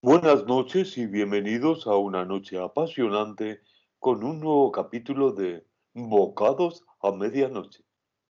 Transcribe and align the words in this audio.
Buenas 0.00 0.44
noches 0.46 0.96
y 0.96 1.06
bienvenidos 1.06 1.86
a 1.86 1.96
una 1.96 2.24
noche 2.24 2.62
apasionante 2.62 3.62
con 3.98 4.22
un 4.22 4.38
nuevo 4.40 4.70
capítulo 4.70 5.32
de 5.32 5.66
Bocados 5.92 6.84
a 7.02 7.10
Medianoche. 7.10 7.82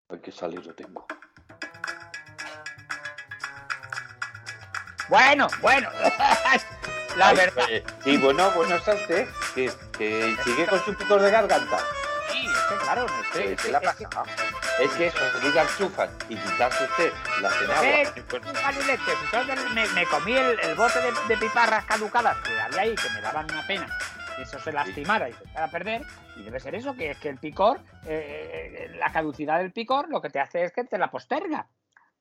Hay 0.10 0.20
que 0.22 0.32
salir, 0.32 0.66
lo 0.66 0.74
tengo. 0.76 1.06
Bueno, 5.10 5.48
bueno. 5.62 5.90
La 7.18 7.30
Ay, 7.30 7.36
verdad. 7.38 7.66
eh, 7.70 7.84
sí, 8.04 8.16
bueno, 8.18 8.52
bueno 8.56 8.76
está 8.76 8.94
usted, 8.94 9.28
que, 9.56 9.72
que 9.98 10.36
sigue 10.44 10.68
con 10.68 10.80
su 10.82 10.94
picor 10.96 11.20
de 11.20 11.32
garganta. 11.32 11.80
Sí, 12.32 12.46
es 12.46 12.60
que 12.70 12.84
claro, 12.84 13.08
no 13.08 13.24
sé. 13.34 13.44
¿Qué, 13.44 13.54
es 13.54 13.62
qué 13.62 13.72
le 13.72 13.78
es 13.78 13.84
pasa? 13.84 14.10
Que- 14.78 15.08
Es 15.08 15.14
que 15.54 15.60
al 15.60 15.68
chufas 15.78 16.10
y 16.30 16.36
quitarse 16.36 16.84
usted 16.84 17.12
la 17.42 17.50
Eh, 17.50 18.06
cenagua. 18.06 18.14
pues, 18.30 19.74
me, 19.74 19.88
me 19.90 20.06
comí 20.06 20.34
el, 20.34 20.60
el 20.60 20.76
bote 20.76 21.00
de, 21.02 21.12
de 21.28 21.38
piparras 21.38 21.86
caducadas 21.86 22.38
que 22.40 22.60
había 22.60 22.82
ahí, 22.82 22.96
que 22.96 23.10
me 23.10 23.22
daban 23.22 23.46
una 23.52 23.66
pena 23.66 23.88
que 24.36 24.44
eso 24.44 24.60
se 24.60 24.72
lastimara 24.72 25.30
y 25.30 25.34
se 25.34 25.44
echara 25.46 25.66
a 25.66 25.72
perder. 25.72 26.02
Y 26.36 26.44
debe 26.44 26.60
ser 26.60 26.76
eso, 26.76 26.96
que 26.96 27.10
es 27.10 27.18
que 27.18 27.30
el 27.30 27.40
picor, 27.40 27.80
eh, 28.06 28.92
la 29.00 29.12
caducidad 29.12 29.58
del 29.58 29.72
picor, 29.74 30.10
lo 30.10 30.22
que 30.22 30.30
te 30.30 30.40
hace 30.40 30.64
es 30.64 30.72
que 30.72 30.84
te 30.84 31.00
la 31.00 31.10
posterga. 31.10 31.68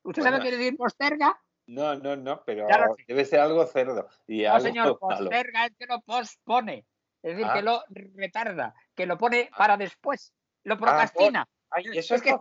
¿Usted 0.01 0.23
sabe 0.23 0.37
Bueno. 0.37 0.43
qué 0.43 0.49
quiere 0.49 0.63
decir 0.63 0.77
posterga? 0.77 1.39
No, 1.67 1.93
no, 1.95 2.15
no, 2.15 2.43
pero 2.43 2.67
lo 2.67 2.95
debe 3.07 3.23
ser 3.25 3.39
algo 3.41 3.65
cerdo. 3.67 4.07
Y 4.25 4.43
No, 4.43 4.53
algo 4.53 4.65
señor, 4.65 4.85
malo. 4.85 4.97
posterga 4.99 5.65
es 5.67 5.73
que 5.77 5.85
lo 5.85 6.01
pospone. 6.01 6.85
Es 7.21 7.35
decir, 7.35 7.45
Ah. 7.49 7.53
que 7.53 7.61
lo 7.61 7.83
retarda, 8.15 8.73
que 8.95 9.05
lo 9.05 9.17
pone 9.17 9.49
para 9.55 9.77
después, 9.77 10.33
lo 10.63 10.77
procrastina. 10.77 11.47
Ay, 11.69 11.83
eso 11.93 12.15
es 12.15 12.21
que 12.21 12.35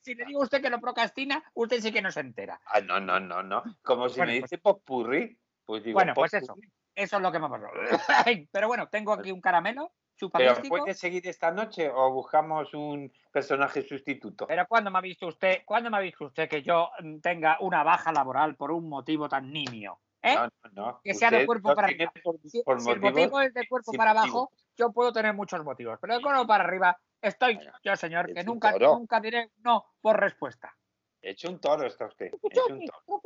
si 0.00 0.14
le, 0.14 0.24
digo 0.24 0.40
a 0.40 0.44
usted 0.44 0.62
que 0.62 0.70
lo 0.70 0.80
procrastina, 0.80 1.42
usted 1.54 1.80
sí 1.80 1.92
que 1.92 2.02
no 2.02 2.10
se 2.10 2.20
entera. 2.20 2.60
Ah, 2.66 2.80
no, 2.80 3.00
no, 3.00 3.20
no, 3.20 3.42
no. 3.42 3.62
Como 3.82 4.08
si 4.08 4.18
Bueno, 4.18 4.32
me 4.32 4.40
pues- 4.40 4.50
dice 4.50 4.62
popurrí. 4.62 5.38
Pues 5.64 5.84
digo, 5.84 5.94
Bueno, 5.96 6.12
pues 6.14 6.34
eso. 6.34 6.54
Eso 6.94 7.16
es 7.16 7.22
lo 7.22 7.32
que 7.32 7.38
me 7.38 7.48
pasó. 7.48 7.66
Ay, 8.26 8.48
Pero 8.50 8.68
bueno, 8.68 8.88
tengo 8.88 9.12
aquí 9.12 9.30
un 9.32 9.40
caramelo 9.40 9.92
Pero. 10.16 10.68
¿puede 10.68 10.94
seguir 10.94 11.26
esta 11.26 11.50
noche 11.50 11.88
o 11.90 12.10
buscamos 12.12 12.72
un 12.74 13.10
personaje 13.30 13.82
sustituto? 13.82 14.46
Pero 14.46 14.66
¿cuándo 14.68 14.90
me 14.90 14.98
ha 14.98 15.02
visto 15.02 15.26
usted, 15.26 15.62
cuándo 15.64 15.90
me 15.90 15.96
ha 15.96 16.00
visto 16.00 16.26
usted 16.26 16.48
que 16.48 16.62
yo 16.62 16.90
mm, 17.00 17.20
tenga 17.20 17.56
una 17.60 17.82
baja 17.82 18.12
laboral 18.12 18.56
por 18.56 18.72
un 18.72 18.88
motivo 18.88 19.28
tan 19.28 19.50
nimio? 19.50 20.00
¿Eh? 20.20 20.34
No, 20.34 20.44
no, 20.44 20.70
no. 20.72 21.00
Que 21.02 21.14
sea 21.14 21.30
de 21.30 21.46
cuerpo 21.46 21.74
para 21.74 21.88
arriba. 21.88 22.12
Por, 22.22 22.38
Si, 22.44 22.62
por 22.62 22.80
si 22.80 22.90
el 22.90 23.00
motivos- 23.00 23.12
motivo 23.14 23.40
es 23.40 23.54
de 23.54 23.66
cuerpo 23.68 23.92
para 23.92 24.14
motivo. 24.14 24.36
abajo, 24.38 24.52
yo 24.76 24.92
puedo 24.92 25.12
tener 25.12 25.34
muchos 25.34 25.64
motivos. 25.64 25.98
Pero 26.00 26.16
de 26.16 26.22
cuerpo 26.22 26.46
para 26.46 26.64
arriba, 26.64 26.96
estoy 27.22 27.56
Bueno, 27.56 27.72
yo, 27.82 27.96
señor, 27.96 28.28
es 28.30 28.34
que 28.34 28.40
un 28.40 28.46
nunca, 28.46 28.72
nunca 28.78 29.20
diré 29.20 29.52
no 29.58 29.86
por 30.00 30.18
respuesta. 30.20 30.76
Hecho 31.22 31.50
un 31.50 31.60
toro 31.60 31.86
está 31.86 32.06
usted. 32.06 32.26
Hecho 32.26 32.66
un 32.68 32.84
toro. 32.84 33.22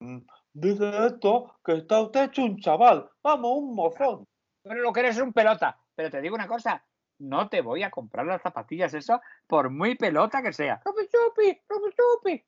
Mm, 0.00 0.18
Dice 0.52 1.06
esto 1.06 1.56
que 1.64 1.76
está 1.76 2.00
usted 2.00 2.24
hecho 2.24 2.44
un 2.44 2.58
chaval. 2.58 3.08
Vamos, 3.22 3.58
un 3.58 3.74
mozón. 3.74 4.26
Pero 4.62 4.82
lo 4.82 4.92
que 4.92 5.00
eres 5.00 5.16
es 5.16 5.22
un 5.22 5.32
pelota. 5.32 5.78
Pero 5.94 6.10
te 6.10 6.20
digo 6.20 6.34
una 6.34 6.48
cosa, 6.48 6.84
no 7.18 7.48
te 7.48 7.60
voy 7.60 7.82
a 7.82 7.90
comprar 7.90 8.26
las 8.26 8.42
zapatillas 8.42 8.94
eso 8.94 9.20
por 9.46 9.70
muy 9.70 9.96
pelota 9.96 10.42
que 10.42 10.52
sea. 10.52 10.80
¡Rupi 10.84 11.08
chupi! 11.08 11.60
¡Rupi 11.68 11.94
chupi! 11.96 12.44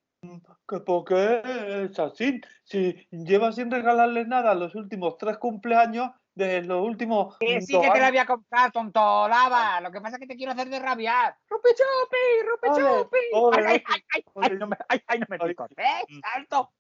¿Que 0.69 0.81
¿Por 0.81 1.05
qué 1.05 1.87
es 1.91 1.99
así? 1.99 2.41
Si 2.65 3.07
lleva 3.11 3.53
sin 3.53 3.71
regalarle 3.71 4.27
nada 4.27 4.55
los 4.55 4.75
últimos 4.75 5.17
tres 5.17 5.39
cumpleaños 5.39 6.11
de 6.45 6.63
los 6.63 6.85
últimos. 6.85 7.37
Que 7.39 7.59
mm, 7.59 7.63
sí 7.63 7.75
que 7.75 7.91
te 7.91 7.99
la 7.99 8.07
años. 8.07 8.11
voy 8.11 8.19
a 8.19 8.27
comprar, 8.27 8.73
tontolaba. 8.73 9.81
Lo 9.81 9.91
que 9.91 10.01
pasa 10.01 10.17
es 10.17 10.21
que 10.21 10.27
te 10.27 10.37
quiero 10.37 10.53
hacer 10.53 10.69
de 10.69 10.79
rabiar. 10.79 11.37
¡Rupi 11.49 11.71
chupi! 11.71 12.47
¡Rupi 12.47 12.81
chupi! 12.81 13.19
¡Ay, 13.57 13.65
ay, 13.67 13.83
ay, 13.87 14.03
ay! 14.15 14.25
ole. 14.35 14.47
¡Ay, 14.47 14.59
no 14.59 14.67
me, 14.67 14.77
ay, 14.89 15.03
ay, 15.07 15.19
no 15.19 15.27
me 15.29 15.39
picotes! 15.39 15.87
¡Salto! 16.33 16.73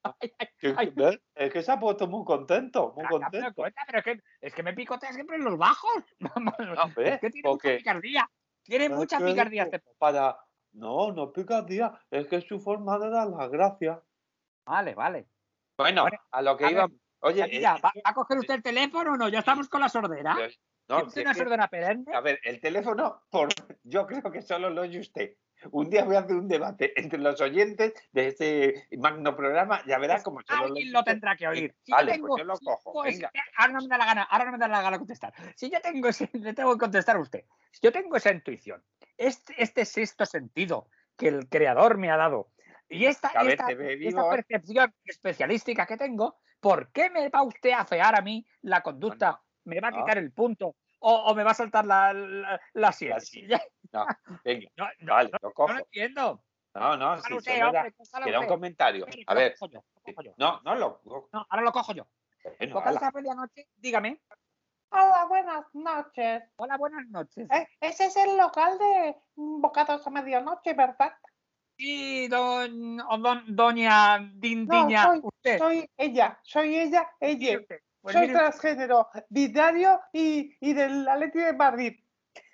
¿ves? 0.94 1.20
Es 1.34 1.52
que 1.52 1.62
se 1.62 1.72
ha 1.72 1.78
puesto 1.78 2.06
muy 2.06 2.24
contento, 2.24 2.92
muy 2.96 3.06
contento. 3.06 3.54
cuenta, 3.54 3.82
pero 3.86 3.98
es 3.98 4.04
que, 4.04 4.20
es 4.40 4.54
que 4.54 4.62
me 4.62 4.72
picotea 4.72 5.12
siempre 5.12 5.36
en 5.36 5.44
los 5.44 5.58
bajos. 5.58 6.04
¿ves? 6.96 7.14
es 7.14 7.20
que 7.20 7.30
tiene 7.30 7.48
mucha 7.48 7.76
picardía. 7.76 8.30
Tiene 8.62 8.88
mucha 8.88 9.18
picardía 9.18 9.64
este. 9.64 9.82
Para. 9.98 10.38
No, 10.72 11.12
no 11.12 11.32
picardía. 11.32 11.92
Es 12.10 12.28
que 12.28 12.36
es 12.36 12.44
su 12.46 12.60
forma 12.60 12.98
de 12.98 13.10
dar 13.10 13.28
las 13.28 13.50
gracias. 13.50 13.98
Vale, 14.64 14.94
vale. 14.94 15.26
Bueno, 15.76 16.06
a 16.30 16.42
lo 16.42 16.56
que 16.56 16.64
a 16.64 16.66
ver, 16.68 16.76
íbamos. 16.76 16.99
Oye, 17.20 17.46
Mira, 17.50 17.76
eh, 17.76 17.80
¿va, 17.84 17.92
va 17.96 18.10
a 18.10 18.14
coger 18.14 18.38
usted 18.38 18.54
el 18.54 18.62
teléfono 18.62 19.12
o 19.12 19.16
no? 19.16 19.28
Ya 19.28 19.40
estamos 19.40 19.68
con 19.68 19.80
la 19.80 19.88
sordera. 19.88 20.34
No, 20.88 20.96
¿Tiene 20.96 21.10
si 21.12 21.20
una 21.20 21.30
es 21.30 21.36
que- 21.36 21.42
sordera 21.44 21.68
perenne? 21.68 22.14
a 22.14 22.20
ver, 22.20 22.40
el 22.42 22.60
teléfono, 22.60 23.22
por, 23.30 23.48
yo 23.84 24.06
creo 24.06 24.30
que 24.32 24.42
solo 24.42 24.70
lo 24.70 24.82
oye 24.82 24.98
usted. 24.98 25.36
Un 25.72 25.90
día 25.90 26.04
voy 26.04 26.16
a 26.16 26.20
hacer 26.20 26.36
un 26.36 26.48
debate 26.48 26.98
entre 26.98 27.18
los 27.18 27.38
oyentes 27.42 27.92
de 28.12 28.28
este 28.28 28.88
magno 28.98 29.36
programa, 29.36 29.82
ya 29.86 29.98
verás 29.98 30.22
cómo 30.22 30.40
solo 30.40 30.64
Alguien 30.64 30.90
lo 30.90 31.00
usted. 31.00 31.12
tendrá 31.12 31.36
que 31.36 31.46
oír. 31.46 31.76
Si 31.82 31.92
Vale, 31.92 32.06
yo 32.08 32.14
tengo, 32.14 32.28
pues 32.28 32.40
yo 32.40 32.44
lo 32.46 32.56
si 32.56 32.64
cojo, 32.64 33.04
ese- 33.04 33.16
venga. 33.18 33.32
ahora 33.58 33.72
no 33.74 33.80
me 33.82 33.88
da 33.88 33.98
la 33.98 34.06
gana, 34.06 34.22
ahora 34.22 34.44
no 34.46 34.52
me 34.52 34.58
da 34.58 34.68
la 34.68 34.80
gana 34.82 34.98
contestar. 34.98 35.34
Si 35.54 35.70
yo 35.70 35.80
tengo 35.82 36.08
ese, 36.08 36.30
le 36.32 36.54
tengo 36.54 36.72
que 36.72 36.78
contestar 36.78 37.16
a 37.16 37.20
usted. 37.20 37.44
Si 37.72 37.80
yo 37.82 37.92
tengo 37.92 38.16
esa 38.16 38.32
intuición, 38.32 38.82
este, 39.18 39.54
este 39.62 39.84
sexto 39.84 40.24
sentido 40.24 40.88
que 41.18 41.28
el 41.28 41.46
creador 41.50 41.98
me 41.98 42.10
ha 42.10 42.16
dado, 42.16 42.50
y 42.88 43.04
esta, 43.04 43.28
esta- 43.28 43.70
esta 43.70 43.74
vivo. 43.74 44.30
percepción 44.30 44.94
especialística 45.04 45.84
que 45.86 45.98
tengo, 45.98 46.38
¿por 46.60 46.92
qué 46.92 47.10
me 47.10 47.28
va 47.28 47.42
usted 47.42 47.70
a 47.70 47.80
afear 47.80 48.14
a 48.16 48.22
mí 48.22 48.46
la 48.62 48.82
conducta? 48.82 49.42
¿Me 49.64 49.80
va 49.80 49.88
a 49.88 49.90
no. 49.90 49.98
quitar 49.98 50.18
el 50.18 50.32
punto? 50.32 50.76
¿O, 51.00 51.14
o 51.14 51.34
me 51.34 51.42
va 51.42 51.52
a 51.52 51.54
saltar 51.54 51.86
la, 51.86 52.12
la, 52.12 52.60
la 52.74 52.92
sien? 52.92 53.10
La 53.10 53.20
sien. 53.20 53.48
Ya- 53.48 53.62
No, 53.92 54.06
venga, 54.44 54.68
No, 54.76 54.86
no, 55.00 55.12
vale, 55.14 55.30
no, 55.32 55.38
lo 55.42 55.48
no 55.48 55.54
cojo. 55.54 55.72
lo 55.72 55.78
entiendo. 55.80 56.44
No, 56.74 56.96
no, 56.96 57.20
sí, 57.20 57.34
usted, 57.34 57.56
era, 57.56 57.66
hombre, 57.66 57.92
era 58.26 58.40
un 58.40 58.46
comentario. 58.46 59.06
A 59.26 59.34
ver, 59.34 59.56
yo, 59.58 59.82
yo. 60.22 60.34
no, 60.36 60.60
no 60.62 60.74
lo 60.76 61.00
cojo. 61.00 61.28
No, 61.32 61.46
ahora 61.50 61.62
lo 61.64 61.72
cojo 61.72 61.92
yo. 61.92 62.06
Bueno, 62.60 62.78
a 62.78 63.10
medianoche, 63.10 63.68
dígame. 63.76 64.22
Hola, 64.90 65.26
buenas 65.28 65.66
noches. 65.74 66.42
Hola, 66.56 66.76
buenas 66.76 67.06
noches. 67.08 67.48
Eh, 67.50 67.66
ese 67.80 68.06
es 68.06 68.16
el 68.16 68.36
local 68.36 68.78
de 68.78 69.16
Bocados 69.34 70.06
a 70.06 70.10
Medianoche, 70.10 70.74
¿verdad? 70.74 71.12
Sí, 71.80 72.28
don, 72.28 73.00
o 73.00 73.16
don- 73.18 73.44
doña 73.56 74.18
Dindiña, 74.34 75.04
soy- 75.04 75.20
usted. 75.22 75.58
Soy 75.58 75.90
ella, 75.96 76.38
soy 76.42 76.76
ella, 76.78 77.08
ella. 77.20 77.58
pues 78.02 78.14
soy 78.14 78.28
transgénero, 78.28 79.08
binario 79.30 79.98
y, 80.12 80.54
y 80.60 80.74
del 80.74 81.08
Atleti 81.08 81.38
de 81.38 81.52
Madrid. 81.54 81.94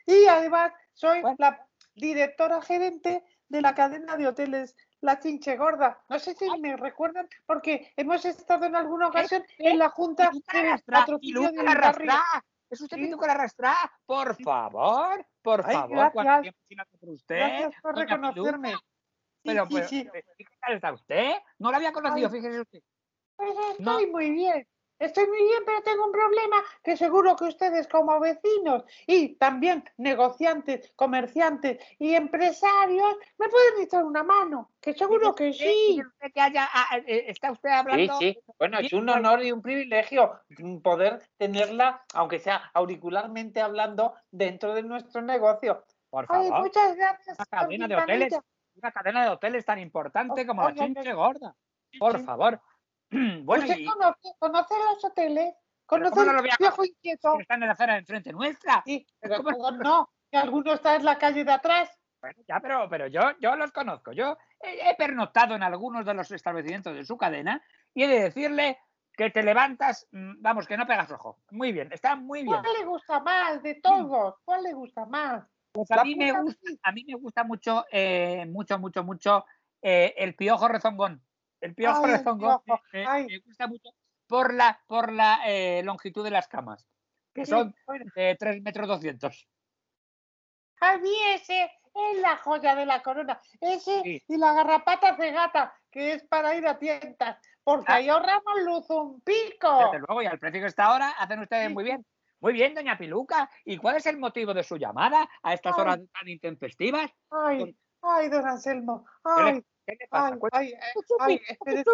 Y 0.06 0.26
además 0.26 0.72
soy 0.94 1.22
Bueno. 1.22 1.36
la 1.40 1.66
directora 1.96 2.62
gerente 2.62 3.24
de 3.48 3.60
la 3.62 3.74
cadena 3.74 4.16
de 4.16 4.28
hoteles 4.28 4.76
La 5.00 5.18
Chinche 5.18 5.56
Gorda. 5.56 5.98
No 6.08 6.20
sé 6.20 6.34
si 6.34 6.48
me 6.60 6.76
recuerdan 6.76 7.28
porque 7.46 7.92
hemos 7.96 8.24
estado 8.24 8.66
en 8.66 8.76
alguna 8.76 9.08
ocasión 9.08 9.42
en 9.58 9.78
la 9.78 9.88
junta 9.88 10.30
de 10.30 10.80
patrocinio 10.86 11.50
arrastra. 11.66 12.22
Es 12.70 12.80
usted 12.80 12.96
Sí. 12.96 13.04
Piluca 13.04 13.26
la 13.26 13.32
arrastra. 13.34 13.74
Por 14.06 14.40
favor, 14.42 15.26
por 15.42 15.64
Ay, 15.66 15.74
favor, 15.74 16.12
¿cuánto 16.12 16.22
gracias. 16.22 16.54
con 17.00 17.08
usted? 17.10 17.36
Gracias 17.36 17.74
por 17.82 17.96
reconocerme. 17.96 18.68
Piluca? 18.70 18.84
Sí, 19.46 19.52
Pero, 19.52 19.66
sí, 19.66 19.74
pero, 19.74 19.88
sí. 19.88 20.08
pero, 20.12 20.26
¿qué 20.36 20.44
tal 20.60 20.74
está 20.74 20.92
usted? 20.92 21.32
No 21.58 21.70
la 21.70 21.76
había 21.76 21.92
conocido, 21.92 22.28
Ay. 22.28 22.40
fíjese 22.40 22.60
usted. 22.60 22.80
Pues 23.36 23.54
No. 23.78 23.92
estoy 23.98 24.10
muy 24.10 24.30
bien. 24.30 24.66
Estoy 24.98 25.26
muy 25.26 25.42
bien, 25.42 25.62
pero 25.66 25.82
tengo 25.82 26.06
un 26.06 26.12
problema 26.12 26.56
que 26.82 26.96
seguro 26.96 27.36
que 27.36 27.44
ustedes 27.44 27.86
como 27.86 28.18
vecinos 28.18 28.82
y 29.06 29.34
también 29.36 29.84
negociantes, 29.98 30.90
comerciantes 30.96 31.84
y 31.98 32.14
empresarios 32.14 33.14
me 33.36 33.46
pueden 33.50 33.82
echar 33.82 34.04
una 34.04 34.22
mano, 34.22 34.72
que 34.80 34.94
seguro 34.94 35.34
que 35.34 35.52
sí. 35.52 36.00
que 36.32 36.40
haya, 36.40 36.66
ah, 36.72 36.96
eh, 37.06 37.26
está 37.28 37.52
usted 37.52 37.68
Sí, 37.68 37.74
hablando. 37.74 38.18
sí. 38.18 38.38
Bueno, 38.58 38.78
es 38.78 38.90
un 38.94 39.06
honor 39.10 39.44
y 39.44 39.52
un 39.52 39.60
privilegio 39.60 40.40
poder 40.82 41.20
tenerla, 41.36 42.02
aunque 42.14 42.38
sea 42.38 42.70
auricularmente 42.72 43.60
hablando, 43.60 44.14
dentro 44.30 44.72
de 44.74 44.82
nuestro 44.82 45.20
negocio. 45.20 45.84
Por 46.08 46.24
Ay, 46.30 46.48
favor. 46.48 46.62
muchas 46.62 46.96
gracias. 46.96 47.36
una 47.38 47.46
cadena 47.46 47.88
de 47.88 47.96
hoteles, 47.96 48.34
una 48.76 48.92
cadena 48.92 49.24
de 49.24 49.30
hoteles 49.30 49.64
tan 49.64 49.78
importante 49.78 50.46
como 50.46 50.62
la 50.62 50.68
Oye. 50.68 50.78
Chinche 50.78 51.12
Gorda. 51.12 51.54
Por 51.98 52.24
favor. 52.24 52.60
Bueno, 53.44 53.62
¿Usted 53.62 53.78
y 53.78 53.84
conoce, 53.86 54.34
conoce 54.36 54.74
los 54.74 55.04
hoteles? 55.04 55.54
¿Pero 55.88 56.10
¿Conoce 56.10 56.32
no 56.32 56.38
el 56.40 56.50
viejo 56.58 56.84
inquieto? 56.84 57.36
que 57.36 57.42
están 57.42 57.62
en 57.62 57.68
la 57.68 57.74
acera 57.74 57.92
de 57.92 58.00
enfrente 58.00 58.32
nuestra. 58.32 58.82
Sí, 58.84 59.06
pero 59.20 59.44
no, 59.78 60.10
que 60.28 60.36
alguno 60.36 60.72
está 60.72 60.96
en 60.96 61.04
la 61.04 61.16
calle 61.16 61.44
de 61.44 61.52
atrás. 61.52 61.88
Bueno, 62.20 62.42
ya, 62.48 62.58
pero, 62.58 62.88
pero 62.90 63.06
yo, 63.06 63.20
yo 63.40 63.54
los 63.54 63.70
conozco. 63.70 64.10
Yo 64.10 64.36
he, 64.58 64.90
he 64.90 64.96
pernoctado 64.96 65.54
en 65.54 65.62
algunos 65.62 66.04
de 66.04 66.14
los 66.14 66.28
establecimientos 66.32 66.96
de 66.96 67.04
su 67.04 67.16
cadena 67.16 67.62
y 67.94 68.02
he 68.02 68.08
de 68.08 68.22
decirle 68.24 68.80
que 69.16 69.30
te 69.30 69.42
levantas, 69.42 70.06
mm, 70.12 70.42
vamos, 70.42 70.66
que 70.66 70.76
no 70.76 70.86
pegas 70.86 71.10
ojo. 71.10 71.38
Muy 71.50 71.72
bien, 71.72 71.90
está 71.92 72.16
muy 72.16 72.42
bien. 72.42 72.60
¿Cuál 72.60 72.78
le 72.78 72.84
gusta 72.84 73.20
más 73.20 73.62
de 73.62 73.76
todos? 73.76 74.34
¿Cuál 74.44 74.62
le 74.64 74.74
gusta 74.74 75.06
más? 75.06 75.44
Pues 75.76 75.90
a 75.90 76.02
mí 76.04 76.14
me 76.16 76.32
gusta, 76.32 76.60
a 76.82 76.92
mí 76.92 77.04
me 77.06 77.14
gusta 77.14 77.44
mucho, 77.44 77.84
eh, 77.92 78.46
mucho, 78.46 78.78
mucho, 78.78 79.04
mucho 79.04 79.44
eh, 79.82 80.14
el 80.16 80.34
piojo 80.34 80.68
rezongón. 80.68 81.22
El 81.60 81.74
piojo 81.74 82.04
Ay, 82.04 82.10
el 82.12 82.18
rezongón 82.18 82.60
piojo, 82.64 82.82
me- 82.92 83.38
gusta 83.44 83.66
mucho 83.66 83.90
por 84.26 84.52
la, 84.54 84.80
por 84.86 85.12
la 85.12 85.40
eh, 85.46 85.82
longitud 85.84 86.24
de 86.24 86.30
las 86.30 86.48
camas, 86.48 86.86
que 87.34 87.44
Sí, 87.44 87.50
son 87.50 87.74
de 88.14 88.36
3 88.38 88.62
metros 88.62 88.88
200. 88.88 89.46
A 90.80 90.98
mí 90.98 91.12
ese 91.34 91.64
es 91.64 92.20
la 92.20 92.36
joya 92.38 92.74
de 92.74 92.84
la 92.86 93.02
corona. 93.02 93.40
Ese 93.60 94.02
Sí. 94.02 94.22
y 94.28 94.36
la 94.36 94.52
garrapata 94.52 95.16
cegata, 95.16 95.74
que 95.90 96.12
es 96.14 96.24
para 96.24 96.54
ir 96.54 96.66
a 96.66 96.78
tientas, 96.78 97.38
porque 97.64 97.86
Ah. 97.88 97.94
ahí 97.96 98.08
ahorramos 98.08 98.60
luz 98.64 98.90
un 98.90 99.20
pico. 99.22 99.78
Desde 99.92 100.04
luego, 100.06 100.22
y 100.22 100.26
al 100.26 100.38
precio 100.38 100.60
que 100.60 100.66
está 100.66 100.86
ahora, 100.86 101.10
hacen 101.10 101.40
ustedes 101.40 101.70
muy 101.70 101.84
bien. 101.84 102.04
Muy 102.46 102.52
bien, 102.52 102.76
doña 102.76 102.96
Piluca. 102.96 103.50
¿Y 103.64 103.76
cuál 103.76 103.96
es 103.96 104.06
el 104.06 104.18
motivo 104.18 104.54
de 104.54 104.62
su 104.62 104.76
llamada 104.76 105.28
a 105.42 105.52
estas 105.52 105.74
Ay. 105.76 105.82
horas 105.82 105.98
tan 106.12 106.28
intempestivas? 106.28 107.10
Ay, 107.28 107.76
ay, 108.02 108.28
don 108.28 108.46
Anselmo, 108.46 109.04
¿Qué 109.24 109.42
le, 109.42 109.50
ay, 109.50 109.62
qué 109.84 109.96
le 109.98 110.06
pasa? 110.08 110.38
ay, 110.52 110.66
ay, 110.66 110.68
eh, 110.68 111.14
ay, 111.18 111.40
espérese. 111.48 111.90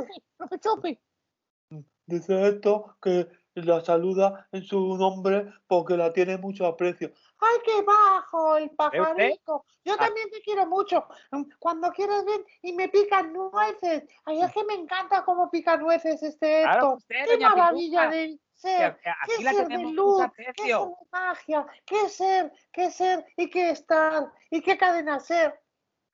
Dice 2.05 2.49
esto 2.49 2.99
que 3.01 3.29
la 3.55 3.81
saluda 3.81 4.47
en 4.53 4.63
su 4.65 4.99
nombre 4.99 5.51
porque 5.67 5.97
la 5.97 6.13
tiene 6.13 6.37
mucho 6.37 6.67
aprecio. 6.67 7.13
Ay, 7.45 7.59
qué 7.65 7.83
bajo 7.83 8.57
el 8.57 8.71
pajarito. 8.71 9.65
Yo 9.85 9.95
Ah. 9.95 9.97
también 9.99 10.31
te 10.31 10.41
quiero 10.43 10.67
mucho. 10.67 11.07
Mm, 11.33 11.43
Cuando 11.59 11.91
quieres 11.91 12.25
ven 12.25 12.45
y 12.63 12.73
me 12.73 12.89
pican 12.89 13.33
nueces. 13.33 14.05
Ay, 14.25 14.43
es 14.43 14.53
que 14.53 14.65
me 14.65 14.75
encanta 14.75 15.25
cómo 15.25 15.51
pica 15.51 15.77
nueces 15.77 16.23
este 16.23 16.63
Claro, 16.63 16.95
usted, 16.95 17.25
Qué 17.27 17.39
maravilla 17.39 18.09
de 18.09 18.39
ser. 18.55 18.83
a- 18.85 18.97
¿Qué 18.99 19.11
aquí 19.35 19.43
la 19.43 19.53
ser 19.53 19.63
de 19.63 19.69
tenemos 19.69 19.93
luz? 19.93 20.19
mucho 20.21 20.33
¿Qué 20.37 20.45
ser 20.45 20.55
de 20.55 20.95
magia? 21.11 21.67
¿Qué 21.85 22.09
ser? 22.09 22.53
¿Qué 22.73 22.91
ser? 22.91 23.27
¿Y 23.37 23.51
qué 23.51 23.71
estar? 23.71 24.33
¿Y 24.51 24.63
qué 24.63 24.79
cadena 24.79 25.19
ser? 25.19 25.59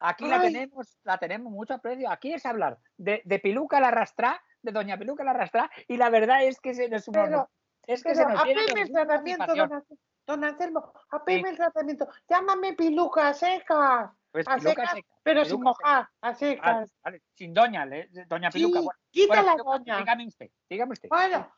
Aquí 0.00 0.26
la 0.28 0.40
tenemos, 0.40 0.96
la 1.02 1.18
tenemos 1.18 1.52
mucho 1.52 1.74
aprecio. 1.74 2.08
Aquí 2.10 2.32
es 2.32 2.46
hablar 2.46 2.78
de, 2.96 3.20
de 3.24 3.38
Piluca 3.40 3.80
la 3.80 3.88
arrastra, 3.88 4.40
de 4.62 4.72
doña 4.72 4.96
Piluca 4.96 5.24
la 5.24 5.32
arrastra, 5.32 5.70
y 5.88 5.96
la 5.96 6.08
verdad 6.08 6.44
es 6.44 6.60
que 6.60 6.72
se 6.72 6.88
nos, 6.88 7.04
Pero, 7.06 7.50
es 7.86 8.02
que 8.02 8.14
se 8.14 8.24
pero 8.24 8.28
nos 8.36 8.44
de 8.44 8.52
apeme 8.52 8.62
el 8.62 10.07
don 10.28 10.44
Anselmo. 10.44 10.80
Anselmo, 10.80 10.92
apeme 11.10 11.48
el 11.50 11.56
tratamiento. 11.56 12.06
Llámame 12.28 12.74
piluca 12.74 13.32
seca. 13.34 14.14
Pues 14.30 14.46
a 14.46 14.56
Piluca 14.56 14.70
secas, 14.82 14.90
seca, 14.94 15.08
pero 15.22 15.44
sin 15.44 15.56
piluca 15.56 15.72
seca. 15.72 15.88
mojar, 15.88 16.08
a 16.20 16.34
secas. 16.34 16.92
vale, 17.02 17.22
Sin 17.34 17.54
doña, 17.54 17.86
le- 17.86 18.08
doña 18.26 18.50
Sí, 18.52 18.58
Piluca. 18.58 18.80
Bueno, 18.80 18.98
quita 19.10 19.26
bueno, 19.28 19.42
la 19.42 19.52
Piluca, 19.52 19.70
doña. 19.78 19.98
Dígame 19.98 20.26
usted, 20.26 20.50
dígame 20.68 20.92
usted. 20.92 21.08
Bueno, 21.08 21.50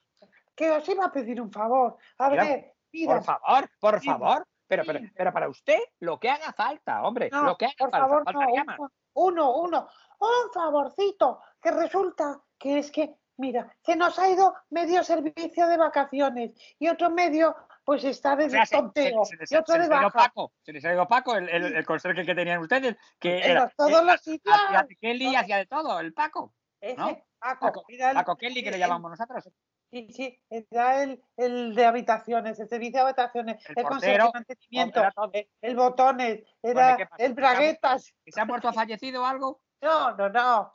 que 0.54 0.70
os 0.70 0.88
iba 0.88 1.04
a 1.04 1.12
pedir 1.12 1.40
un 1.40 1.50
favor. 1.50 1.96
A 2.18 2.28
ver, 2.28 2.72
mira, 2.92 3.14
Por 3.16 3.24
favor, 3.24 3.68
por 3.80 4.00
Sí, 4.00 4.06
favor. 4.06 4.46
Pero, 4.68 4.84
pero, 4.86 5.00
sí. 5.00 5.10
pero 5.16 5.32
para 5.32 5.48
usted, 5.48 5.80
lo 5.98 6.20
que 6.20 6.30
haga 6.30 6.52
falta, 6.52 7.02
hombre, 7.02 7.28
no, 7.32 7.42
lo 7.42 7.56
que 7.56 7.64
haga 7.66 7.74
por 7.76 7.90
falta. 7.90 8.06
favor, 8.06 8.24
faltaría 8.24 8.62
más. 8.62 8.78
uno, 9.14 9.52
uno, 9.56 9.88
un 10.20 10.52
favorcito, 10.54 11.40
que 11.60 11.72
resulta 11.72 12.40
que 12.56 12.78
es 12.78 12.92
que, 12.92 13.16
mira, 13.38 13.74
se 13.80 13.96
nos 13.96 14.16
ha 14.20 14.30
ido 14.30 14.54
medio 14.70 15.02
servicio 15.02 15.66
de 15.66 15.76
vacaciones 15.76 16.52
y 16.78 16.86
otro 16.86 17.10
medio, 17.10 17.56
pues 17.90 18.04
está 18.04 18.36
de 18.36 18.44
O 18.44 18.50
sea, 18.50 18.64
se- 18.64 18.76
se- 18.76 18.80
tonteo 18.82 19.24
se 19.24 19.36
les- 19.36 19.50
y 19.50 19.56
otro 19.56 19.74
se 19.74 19.80
de 19.80 19.86
ha 19.86 19.88
baja. 19.88 20.32
Se 20.62 20.72
les 20.72 20.84
ha 20.84 20.92
ido 20.92 21.08
Paco, 21.08 21.34
el, 21.34 21.48
el, 21.48 21.74
el 21.74 21.84
conserje 21.84 22.24
que 22.24 22.36
tenían 22.36 22.60
ustedes, 22.60 22.96
que 23.18 23.38
En 23.38 23.50
era, 23.50 23.68
todos 23.76 24.04
los 24.04 24.20
sitios. 24.20 24.54
hacía 24.56 24.84
de 24.88 24.94
Kelly 24.94 25.26
y 25.30 25.34
hacía 25.34 25.56
de 25.56 25.66
todo, 25.66 25.98
el 25.98 26.12
Paco. 26.14 26.54
Ese, 26.80 26.96
¿no? 26.96 27.08
Paco, 27.40 27.66
Paco, 27.66 27.84
el- 27.88 28.14
Paco 28.14 28.36
Kelly, 28.36 28.62
que 28.62 28.70
le 28.70 28.76
el- 28.76 28.80
llamamos 28.80 29.10
nosotros. 29.10 29.50
Sí, 29.90 30.06
sí, 30.12 30.40
era 30.48 31.02
el, 31.02 31.20
el 31.36 31.74
de 31.74 31.84
habitaciones, 31.84 32.60
el 32.60 32.68
servicio 32.68 33.00
de 33.00 33.06
habitaciones, 33.06 33.56
El 33.68 33.74
el, 33.78 33.82
portero, 33.84 34.24
de 34.26 34.30
mantenimiento, 34.34 35.00
era 35.00 35.10
todo. 35.10 35.30
el, 35.32 35.48
el 35.60 35.74
botones, 35.74 36.44
era 36.62 36.90
el 36.92 36.96
¿Que 36.96 37.06
se 37.16 37.22
ha 37.22 37.28
braguetas. 37.34 38.14
¿Que 38.24 38.30
se 38.30 38.40
ha 38.40 38.44
muerto 38.44 38.68
o 38.68 38.72
fallecido 38.72 39.26
algo? 39.26 39.60
No, 39.82 40.14
no, 40.14 40.28
no. 40.28 40.74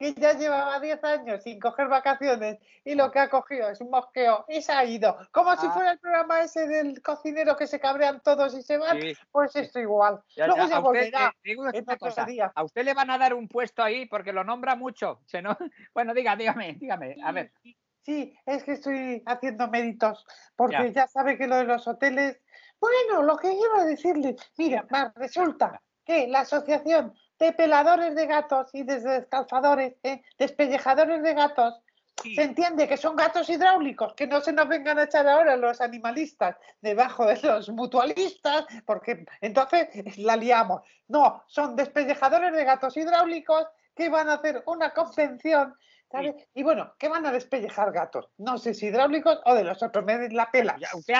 Que 0.00 0.14
ya 0.14 0.32
llevaba 0.32 0.80
10 0.80 1.04
años 1.04 1.42
sin 1.42 1.60
coger 1.60 1.86
vacaciones 1.88 2.58
y 2.86 2.94
lo 2.94 3.10
que 3.10 3.18
ha 3.18 3.28
cogido 3.28 3.68
es 3.68 3.82
un 3.82 3.90
mosqueo 3.90 4.46
y 4.48 4.62
se 4.62 4.72
ha 4.72 4.82
ido. 4.82 5.14
Como 5.30 5.54
si 5.58 5.66
Ah. 5.66 5.72
fuera 5.72 5.92
el 5.92 5.98
programa 5.98 6.40
ese 6.40 6.66
del 6.66 7.02
cocinero 7.02 7.54
que 7.54 7.66
se 7.66 7.78
cabrean 7.78 8.22
todos 8.24 8.54
y 8.54 8.62
se 8.62 8.78
van, 8.78 8.98
Sí, 8.98 9.12
pues 9.30 9.54
esto 9.56 9.78
igual. 9.78 10.22
ya- 10.34 10.46
Luego 10.46 10.60
ya, 10.60 10.64
usted, 10.64 10.80
volverá. 10.80 11.34
eh, 11.44 12.50
a 12.54 12.62
usted 12.64 12.82
le 12.84 12.94
van 12.94 13.10
a 13.10 13.18
dar 13.18 13.34
un 13.34 13.46
puesto 13.46 13.82
ahí 13.82 14.06
porque 14.06 14.32
lo 14.32 14.42
nombra 14.42 14.74
mucho. 14.74 15.20
Se 15.26 15.42
no... 15.42 15.50
Bueno, 15.94 16.14
diga, 16.14 16.34
dígame, 16.34 16.76
dígame. 16.80 17.16
A 17.22 17.32
ver, 17.32 17.52
Sí, 18.02 18.34
es 18.46 18.64
que 18.64 18.72
estoy 18.72 19.22
haciendo 19.26 19.68
méritos, 19.68 20.24
porque 20.56 20.90
ya. 20.92 21.06
sabe 21.08 21.36
que 21.36 21.46
lo 21.46 21.56
de 21.56 21.64
los 21.64 21.86
hoteles. 21.86 22.40
Bueno, 22.80 23.22
lo 23.22 23.36
que 23.36 23.52
iba 23.52 23.82
a 23.82 23.84
decirle, 23.84 24.34
mira, 24.56 24.86
va, 24.92 25.12
resulta 25.14 25.82
que 26.06 26.26
la 26.26 26.40
Asociación 26.40 27.12
de 27.40 27.52
Peladores 27.52 28.14
de 28.14 28.26
Gatos 28.26 28.68
y 28.74 28.82
de 28.84 29.00
Descalzadores, 29.00 29.94
¿eh? 30.02 30.22
Despellejadores 30.38 31.22
de 31.22 31.34
Gatos, 31.34 31.82
sí, 32.22 32.36
se 32.36 32.42
entiende 32.42 32.86
que 32.86 32.98
son 32.98 33.16
gatos 33.16 33.48
hidráulicos, 33.48 34.12
que 34.12 34.26
no 34.26 34.42
se 34.42 34.52
nos 34.52 34.68
vengan 34.68 34.98
a 34.98 35.04
echar 35.04 35.26
ahora 35.26 35.56
los 35.56 35.80
animalistas 35.80 36.56
debajo 36.82 37.26
de 37.26 37.40
los 37.40 37.70
mutualistas, 37.70 38.66
porque 38.84 39.24
entonces 39.40 39.88
la 40.18 40.36
liamos. 40.36 40.82
No, 41.08 41.42
son 41.46 41.74
despellejadores 41.76 42.52
de 42.52 42.64
gatos 42.64 42.96
hidráulicos 42.96 43.66
que 43.96 44.10
van 44.10 44.28
a 44.28 44.34
hacer 44.34 44.62
una 44.66 44.92
convención, 44.92 45.74
y 46.54 46.62
bueno, 46.62 46.94
¿qué 46.98 47.08
van 47.08 47.24
a 47.26 47.32
despellejar 47.32 47.92
gatos? 47.92 48.30
No 48.38 48.58
sé 48.58 48.74
si 48.74 48.86
hidráulicos 48.86 49.40
o 49.44 49.54
de 49.54 49.64
los 49.64 49.82
otros, 49.82 50.04
me 50.04 50.28
la 50.30 50.50
pela. 50.50 50.76
Usted 50.94 51.14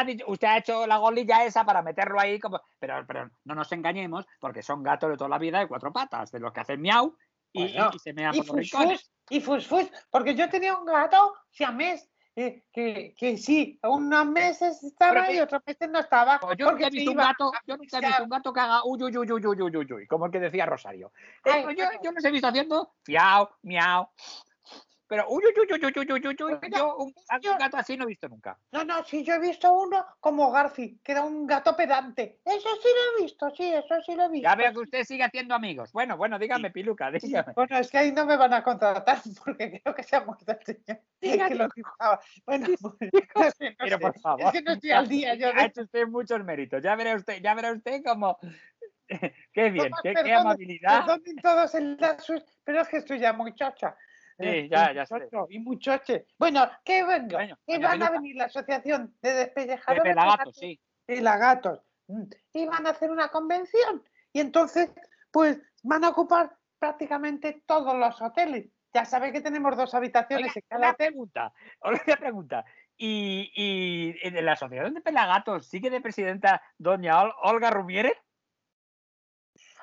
ha, 0.44 0.58
hecho 0.58 0.86
la 0.86 0.96
golilla 0.96 1.44
esa 1.44 1.64
para 1.64 1.82
meterlo 1.82 2.18
ahí, 2.18 2.40
como... 2.40 2.60
pero, 2.78 3.04
pero 3.06 3.30
no 3.44 3.54
nos 3.54 3.70
engañemos, 3.72 4.26
porque 4.40 4.62
son 4.62 4.82
gatos 4.82 5.10
de 5.10 5.16
toda 5.16 5.30
la 5.30 5.38
vida 5.38 5.60
de 5.60 5.68
cuatro 5.68 5.92
patas, 5.92 6.32
de 6.32 6.40
los 6.40 6.52
que 6.52 6.60
hacen 6.60 6.80
miau 6.80 7.16
y, 7.52 7.72
bueno, 7.72 7.90
y, 7.92 7.96
y 7.96 7.98
se 7.98 8.12
mean 8.12 8.34
por 8.46 8.56
los 8.56 8.70
fus, 8.70 9.12
Y 9.28 9.40
fusfus, 9.40 9.90
porque 10.10 10.34
yo 10.34 10.48
tenía 10.48 10.76
un 10.76 10.86
gato 10.86 11.34
siamés 11.50 12.08
que, 12.34 12.64
que, 12.72 13.14
que, 13.18 13.36
sí, 13.36 13.78
unos 13.82 14.26
meses 14.26 14.82
estaba 14.82 15.30
y 15.32 15.40
otros 15.40 15.62
meses 15.66 15.90
no 15.90 15.98
estaba. 15.98 16.40
Yo 16.56 16.66
porque 16.66 16.84
he 16.84 16.90
visto, 16.90 17.10
un 17.10 17.16
gato, 17.16 17.52
yo 17.66 17.76
nunca 17.76 17.98
he 17.98 18.00
visto 18.00 18.22
un 18.22 18.30
gato 18.30 18.52
que 18.52 18.60
haga 18.60 18.84
uy, 18.84 19.02
uy, 19.02 19.16
uy, 19.16 19.44
uy, 19.44 19.92
uy, 19.92 20.06
como 20.06 20.26
el 20.26 20.32
que 20.32 20.40
decía 20.40 20.64
Rosario. 20.64 21.12
Eh, 21.44 21.66
yo, 21.76 21.86
yo 22.02 22.12
los 22.12 22.24
he 22.24 22.30
visto 22.30 22.46
haciendo 22.46 22.94
fiao, 23.02 23.50
miau. 23.62 24.08
Pero 25.10 25.26
uy, 25.28 25.42
uy, 25.44 25.52
uy, 25.58 25.68
uy, 25.72 25.92
uy, 25.96 26.12
uy, 26.12 26.22
uy, 26.22 26.36
uy, 26.44 26.70
yo 26.70 26.96
un, 26.98 27.12
yo- 27.42 27.58
gato 27.58 27.76
así 27.76 27.96
no 27.96 28.04
he 28.04 28.06
visto 28.06 28.28
nunca. 28.28 28.56
No, 28.70 28.84
no, 28.84 29.02
sí, 29.02 29.24
yo 29.24 29.34
he 29.34 29.40
visto 29.40 29.72
uno 29.72 30.06
como 30.20 30.52
Garci, 30.52 31.00
que 31.02 31.10
era 31.10 31.24
un 31.24 31.48
gato 31.48 31.74
pedante. 31.74 32.38
Eso 32.44 32.68
sí 32.80 32.88
lo 32.94 33.18
he 33.18 33.22
visto, 33.24 33.50
sí, 33.50 33.72
eso 33.74 34.00
sí 34.06 34.14
lo 34.14 34.26
he 34.26 34.28
visto. 34.28 34.48
Ya 34.48 34.54
veo 34.54 34.72
que 34.72 34.78
usted 34.78 35.02
sigue 35.02 35.24
haciendo 35.24 35.56
amigos. 35.56 35.90
Bueno, 35.90 36.16
bueno, 36.16 36.38
dígame, 36.38 36.70
Piluca, 36.70 37.10
dígame. 37.10 37.54
Bueno, 37.56 37.76
es 37.78 37.90
que 37.90 37.98
ahí 37.98 38.12
no 38.12 38.24
me 38.24 38.36
van 38.36 38.54
a 38.54 38.62
contratar 38.62 39.20
porque 39.44 39.80
creo 39.82 39.96
que 39.96 40.04
se 40.04 40.14
ha 40.14 40.20
muerto 40.20 40.52
el 40.52 40.64
señor 40.64 41.00
que 41.20 41.54
lo 41.56 41.68
dibujaba. 41.74 42.20
Bueno, 42.46 42.68
pues, 42.80 42.94
no 43.34 43.50
sé, 43.50 43.70
no 43.70 43.76
Pero 43.78 43.96
sé. 43.96 44.02
por 44.02 44.20
favor. 44.20 44.46
Es 44.46 44.52
que 44.52 44.62
no 44.62 44.72
estoy 44.74 44.90
al 44.92 45.08
día 45.08 45.34
yo 45.34 45.48
Ha 45.56 45.64
hecho 45.66 45.82
usted 45.82 46.06
muchos 46.06 46.44
méritos. 46.44 46.80
Ya 46.84 46.94
verá 46.94 47.16
usted, 47.16 47.42
ya 47.42 47.54
verá 47.54 47.72
usted 47.72 48.00
como. 48.04 48.38
qué 49.52 49.70
bien, 49.70 49.86
Toma, 49.88 49.98
qué, 50.04 50.10
qué 50.10 50.14
perdone, 50.14 50.36
amabilidad. 50.36 51.04
Perdonen 51.04 51.36
todos 51.42 51.74
el 51.74 51.98
pero 52.62 52.82
es 52.82 52.88
que 52.88 52.98
estoy 52.98 53.18
ya 53.18 53.32
muy 53.32 53.56
chocha. 53.56 53.96
Sí, 54.40 54.46
Eh, 54.48 54.68
ya, 54.70 54.92
ya 54.92 55.06
sé. 55.06 55.28
Y 55.50 55.58
muchoche. 55.58 56.26
Bueno, 56.38 56.68
¿qué 56.84 57.04
vengo? 57.04 57.36
Bueno, 57.36 57.56
van 57.88 58.02
a 58.02 58.10
venir 58.10 58.36
la 58.36 58.44
Asociación 58.46 59.14
de 59.22 59.30
De 59.32 59.36
Despellejadores 59.40 60.02
de 60.02 60.10
pelagatos, 60.10 60.38
Gatos 60.38 60.56
sí. 60.56 60.80
y 61.08 61.20
Lagatos. 61.20 61.80
Mm. 62.08 62.22
Y 62.54 62.66
van 62.66 62.86
a 62.86 62.90
hacer 62.90 63.10
una 63.10 63.28
convención. 63.28 64.02
Y 64.32 64.40
entonces, 64.40 64.90
pues, 65.30 65.60
van 65.82 66.04
a 66.04 66.08
ocupar 66.10 66.56
prácticamente 66.78 67.62
todos 67.66 67.94
los 67.96 68.20
hoteles. 68.22 68.68
Ya 68.92 69.04
sabe 69.04 69.32
que 69.32 69.40
tenemos 69.40 69.76
dos 69.76 69.94
habitaciones 69.94 70.46
Oiga, 70.46 70.54
en 70.56 70.62
cada 70.68 70.78
una 70.80 70.90
hotel. 70.90 71.06
pregunta, 71.08 71.52
una 71.82 71.92
pregunta. 72.18 72.64
Y, 72.96 73.50
y 73.54 74.16
en 74.26 74.44
la 74.44 74.52
Asociación 74.52 74.94
de 74.94 75.00
Pelagatos 75.00 75.66
sigue 75.68 75.90
de 75.90 76.00
presidenta 76.00 76.62
doña 76.78 77.22
Ol- 77.22 77.34
Olga 77.42 77.70
Rumieres. 77.70 78.14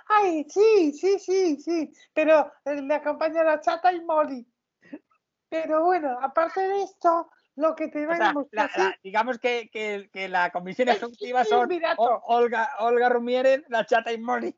Ay, 0.10 0.46
sí, 0.50 0.94
sí, 0.94 1.20
sí, 1.20 1.58
sí. 1.60 1.92
Pero 2.14 2.52
eh, 2.66 2.82
le 2.82 2.94
acompaña 2.94 3.44
la 3.44 3.60
chata 3.60 3.92
y 3.92 4.02
Molly. 4.04 4.46
Pero 5.50 5.86
bueno, 5.86 6.18
aparte 6.22 6.62
de 6.62 6.84
esto, 6.84 7.30
lo 7.56 7.76
que 7.76 7.88
te 7.90 8.06
O 8.06 8.08
van 8.10 8.18
sea, 8.18 8.30
a 8.30 8.34
mostrar. 8.34 8.70
la- 8.78 8.84
la- 8.86 9.00
digamos 9.04 9.40
que, 9.40 9.70
que- 9.72 10.10
que 10.12 10.30
la 10.30 10.52
comisión 10.52 10.88
ejecutiva 11.12 11.44
son. 11.46 11.70
O- 11.98 12.22
Olga, 12.26 12.70
Olga 12.80 13.10
Rumieres, 13.10 13.64
la 13.70 13.86
chata 13.86 14.12
y 14.12 14.18
Molly. 14.20 14.56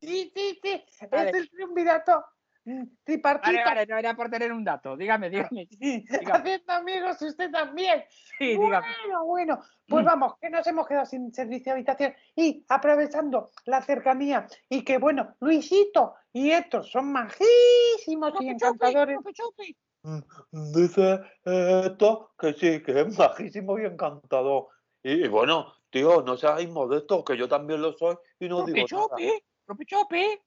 Sí, 0.00 0.32
sí, 0.34 0.58
sí. 0.62 0.84
Vale. 1.10 1.30
Es 1.30 1.36
el 1.36 1.50
triunvirato 1.50 2.24
tripartito. 3.04 3.52
Vale, 3.52 3.64
vale, 3.64 3.86
no 3.86 3.98
era 3.98 4.14
por 4.14 4.30
tener 4.30 4.52
un 4.52 4.64
dato. 4.64 4.96
Dígame, 4.96 5.30
dígame. 5.30 5.66
Sí, 5.66 6.04
Diga. 6.20 6.34
Haciendo 6.36 6.72
amigos 6.72 7.20
usted 7.22 7.50
también. 7.50 8.04
Sí, 8.38 8.56
dígame. 8.56 8.86
Bueno, 9.04 9.24
bueno, 9.24 9.60
pues 9.88 10.02
Mm. 10.04 10.06
vamos, 10.06 10.38
que 10.38 10.50
nos 10.50 10.66
hemos 10.66 10.86
quedado 10.86 11.06
sin 11.06 11.32
servicio 11.32 11.72
de 11.72 11.78
habitación 11.78 12.14
y 12.36 12.64
aprovechando 12.68 13.50
la 13.66 13.82
cercanía 13.82 14.46
y 14.68 14.84
que 14.84 14.98
bueno, 14.98 15.34
Luisito 15.40 16.14
y 16.32 16.50
Héctor 16.50 16.84
son 16.86 17.12
majísimos 17.12 18.32
y 18.40 18.48
encantadores. 18.48 19.18
Mm, 20.04 20.20
Dice 20.72 21.20
eh, 21.44 21.82
esto 21.86 22.32
que 22.38 22.54
sí, 22.54 22.82
que 22.82 23.00
es 23.00 23.18
majísimo 23.18 23.78
y 23.78 23.84
encantador. 23.84 24.68
Y, 25.02 25.24
y 25.24 25.28
bueno, 25.28 25.74
tío, 25.90 26.22
no 26.22 26.36
seas 26.36 26.62
inmodesto, 26.62 27.24
que 27.24 27.36
yo 27.36 27.48
también 27.48 27.82
lo 27.82 27.92
soy 27.92 28.16
y 28.40 28.48
no 28.48 28.64
digo 28.64 28.86
nada. 28.90 29.16
Propichope. 29.64 30.42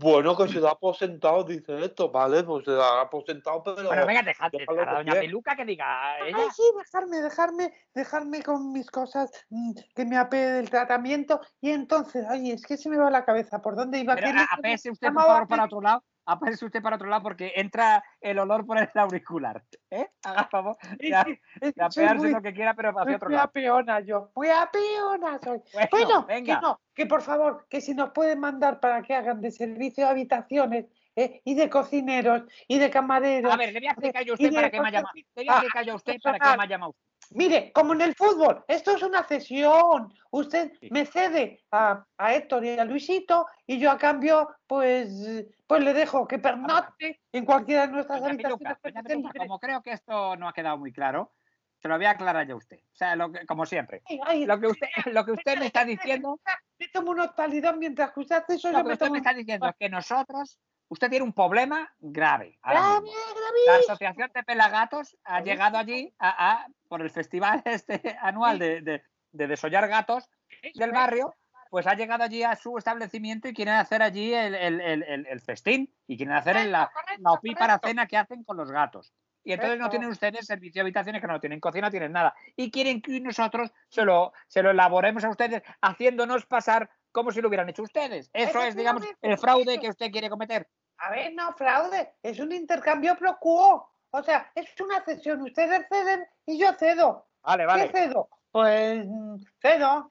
Bueno, 0.00 0.36
que 0.36 0.48
se 0.48 0.60
da 0.60 0.74
por 0.76 0.94
sentado, 0.96 1.42
dice 1.44 1.84
esto, 1.84 2.10
vale, 2.10 2.44
pues 2.44 2.64
se 2.64 2.72
da 2.72 3.08
por 3.10 3.24
sentado, 3.24 3.62
pero 3.64 3.88
Bueno, 3.88 4.06
venga, 4.06 4.22
dejadme 4.22 4.62
a 4.62 4.66
que 4.66 4.94
doña. 4.94 5.20
Peluca 5.20 5.56
que 5.56 5.64
diga 5.64 6.20
ella. 6.20 6.36
Ay, 6.38 6.48
sí, 6.54 6.62
dejarme, 6.76 7.16
dejarme, 7.20 7.74
dejarme 7.94 8.42
con 8.42 8.72
mis 8.72 8.90
cosas, 8.90 9.30
mm, 9.50 9.72
que 9.94 10.04
me 10.04 10.16
apee 10.16 10.52
del 10.52 10.70
tratamiento 10.70 11.40
y 11.60 11.70
entonces, 11.70 12.24
ay, 12.28 12.52
es 12.52 12.64
que 12.64 12.76
se 12.76 12.88
me 12.88 12.96
va 12.96 13.10
la 13.10 13.24
cabeza, 13.24 13.60
¿por 13.60 13.74
dónde 13.74 13.98
iba? 13.98 14.14
Pero 14.14 14.26
¿Qué 14.28 14.32
le- 14.34 14.40
a- 14.40 14.48
apese 14.52 14.90
usted, 14.90 15.08
por 15.12 15.22
favor, 15.24 15.48
para 15.48 15.64
otro 15.64 15.80
lado. 15.80 16.04
Apárese 16.28 16.64
usted 16.66 16.82
para 16.82 16.96
otro 16.96 17.08
lado 17.08 17.22
porque 17.22 17.52
entra 17.56 18.04
el 18.20 18.38
olor 18.38 18.66
por 18.66 18.78
el 18.78 18.88
auricular. 18.94 19.62
¿Eh? 19.90 20.06
Haga 20.22 20.48
favor. 20.50 20.76
Que 20.98 21.08
ya 21.08 21.24
soy 21.24 21.72
apearse 22.04 22.16
muy- 22.24 22.32
lo 22.32 22.42
que 22.42 22.52
quiera, 22.52 22.74
pero 22.74 22.90
hacia 22.90 23.16
otro 23.16 23.28
lado. 23.30 23.44
apeona 23.44 24.00
yo, 24.00 24.30
muy 24.36 24.48
apeona 24.50 25.38
soy. 25.38 25.60
Bueno, 25.72 25.88
Bueno, 25.90 26.26
venga. 26.26 26.54
que 26.56 26.60
no, 26.62 26.80
que 26.94 27.06
por 27.06 27.22
favor, 27.22 27.66
que 27.68 27.80
si 27.80 27.94
nos 27.94 28.10
pueden 28.10 28.38
mandar 28.40 28.78
para 28.80 29.02
que 29.02 29.14
hagan 29.14 29.40
de 29.40 29.50
servicio 29.50 30.04
de 30.04 30.10
habitaciones 30.10 30.86
eh, 31.16 31.40
y 31.44 31.54
de 31.54 31.68
cocineros 31.70 32.42
y 32.68 32.78
de 32.78 32.90
camareros. 32.90 33.52
A 33.52 33.56
ver, 33.56 33.72
le 33.72 33.80
voy 33.80 33.88
a 33.88 33.92
explicar 33.92 34.22
yo 34.24 34.34
a 34.34 34.36
y 34.38 34.44
usted 34.46 34.50
de 34.50 34.54
para 34.54 34.70
qué 34.70 34.80
me 34.80 34.88
ha 34.88 34.92
llamado. 34.92 35.14
Le 35.14 35.24
voy 35.34 35.48
a 35.48 35.52
Ah, 35.52 35.54
explicar 35.56 35.84
yo 35.84 35.92
a 35.92 35.96
usted 35.96 36.16
para 36.22 36.38
personal. 36.38 36.58
me 36.58 36.64
ha 36.64 36.66
llamado 36.68 36.90
usted. 36.90 37.17
Mire, 37.30 37.72
como 37.72 37.92
en 37.92 38.00
el 38.00 38.14
fútbol, 38.14 38.64
esto 38.68 38.92
es 38.92 39.02
una 39.02 39.22
cesión. 39.24 40.12
Usted 40.30 40.72
me 40.90 41.04
cede 41.04 41.60
a, 41.70 42.04
a 42.16 42.34
Héctor 42.34 42.64
y 42.64 42.78
a 42.78 42.84
Luisito 42.84 43.46
y 43.66 43.78
yo 43.78 43.90
a 43.90 43.98
cambio, 43.98 44.48
pues, 44.66 45.46
pues 45.66 45.84
le 45.84 45.92
dejo 45.92 46.26
que 46.26 46.38
pernocte 46.38 47.20
en 47.32 47.44
cualquiera 47.44 47.86
de 47.86 47.92
nuestras 47.92 48.20
Doña 48.20 48.32
habitaciones. 48.32 48.58
Piluca, 48.58 48.80
doña 48.82 49.02
Piluca, 49.02 49.38
como 49.38 49.58
creo 49.58 49.82
que 49.82 49.92
esto 49.92 50.36
no 50.36 50.48
ha 50.48 50.52
quedado 50.52 50.78
muy 50.78 50.92
claro, 50.92 51.32
se 51.80 51.88
lo 51.88 51.96
voy 51.96 52.06
a 52.06 52.10
aclarar 52.10 52.46
yo 52.46 52.54
a 52.54 52.58
usted. 52.58 52.78
O 52.78 52.96
sea, 52.96 53.14
lo 53.14 53.30
que, 53.30 53.46
como 53.46 53.64
siempre. 53.66 54.02
Ay, 54.06 54.20
ay, 54.24 54.46
Lo 54.46 54.58
que 54.58 54.66
usted, 54.66 54.88
lo 55.12 55.24
que 55.24 55.32
usted 55.32 55.58
me 55.58 55.66
está 55.66 55.84
diciendo, 55.84 56.40
Me 56.78 56.88
tomo 56.88 57.10
unos 57.12 57.34
talidón 57.34 57.78
mientras 57.78 58.12
que 58.12 58.20
usted 58.20 58.36
hace 58.36 58.54
eso. 58.54 58.72
lo 58.72 58.78
que 58.78 58.84
me 58.84 58.92
usted 58.94 59.10
me 59.10 59.18
está 59.18 59.34
diciendo 59.34 59.68
es 59.68 59.76
que 59.78 59.88
nosotros, 59.88 60.58
usted 60.88 61.10
tiene 61.10 61.24
un 61.24 61.32
problema 61.32 61.92
grave. 61.98 62.58
Grave, 62.62 63.02
mismo. 63.02 63.18
La. 63.66 63.76
Asociación 63.78 64.30
de 64.34 64.42
Pelagatos 64.42 65.16
ha 65.24 65.40
llegado 65.40 65.78
allí 65.78 66.14
a, 66.18 66.52
a- 66.52 66.66
por 66.88 67.02
el 67.02 67.10
festival 67.10 67.62
este 67.66 68.16
anual 68.20 68.58
de, 68.58 68.80
de, 68.82 69.02
de 69.32 69.46
desollar 69.46 69.86
gatos 69.88 70.28
del 70.74 70.92
barrio, 70.92 71.34
pues 71.70 71.86
ha 71.86 71.94
llegado 71.94 72.24
allí 72.24 72.42
a 72.42 72.56
su 72.56 72.78
establecimiento 72.78 73.48
y 73.48 73.52
quieren 73.54 73.74
hacer 73.74 74.02
allí 74.02 74.32
el, 74.32 74.54
el- 74.54 74.80
el- 74.80 75.02
el- 75.02 75.26
el 75.26 75.40
festín 75.40 75.92
y 76.06 76.16
quieren 76.16 76.34
hacer 76.34 76.64
la, 76.66 76.90
Correcto, 76.92 77.22
la 77.22 77.32
opípara 77.32 77.66
correcto. 77.74 77.88
cena 77.88 78.06
que 78.06 78.16
hacen 78.16 78.44
con 78.44 78.56
los 78.56 78.70
gatos. 78.70 79.12
Y 79.44 79.52
entonces 79.52 79.78
no 79.78 79.88
tienen 79.88 80.08
ustedes 80.10 80.46
servicio 80.46 80.80
de 80.80 80.86
habitaciones, 80.86 81.22
que 81.22 81.26
no 81.26 81.40
tienen 81.40 81.60
cocina, 81.60 81.86
no 81.86 81.90
tienen 81.90 82.12
nada. 82.12 82.34
Y 82.54 82.70
quieren 82.70 83.00
que 83.00 83.18
nosotros 83.20 83.70
se 83.88 84.04
lo, 84.04 84.32
se 84.46 84.62
lo 84.62 84.70
elaboremos 84.72 85.24
a 85.24 85.30
ustedes 85.30 85.62
haciéndonos 85.80 86.44
pasar 86.44 86.90
como 87.18 87.32
si 87.32 87.40
lo 87.40 87.48
hubieran 87.48 87.68
hecho 87.68 87.82
ustedes. 87.82 88.30
Eso 88.32 88.62
es, 88.62 88.76
digamos, 88.76 89.04
el 89.20 89.38
fraude 89.38 89.80
que 89.80 89.90
usted 89.90 90.10
quiere 90.10 90.30
cometer. 90.30 90.68
A 90.98 91.10
ver, 91.10 91.32
no, 91.34 91.52
fraude. 91.54 92.14
Es 92.22 92.38
un 92.38 92.52
intercambio 92.52 93.16
pro 93.16 93.38
quo. 93.38 93.90
O 94.10 94.22
sea, 94.22 94.50
es 94.54 94.68
una 94.80 95.04
cesión. 95.04 95.42
Ustedes 95.42 95.86
ceden 95.88 96.26
y 96.46 96.58
yo 96.58 96.72
cedo. 96.74 97.26
Vale, 97.42 97.66
¿Qué 97.66 97.98
cedo? 97.98 98.28
Pues 98.50 99.04
mm, 99.06 99.36
cedo. 99.60 100.10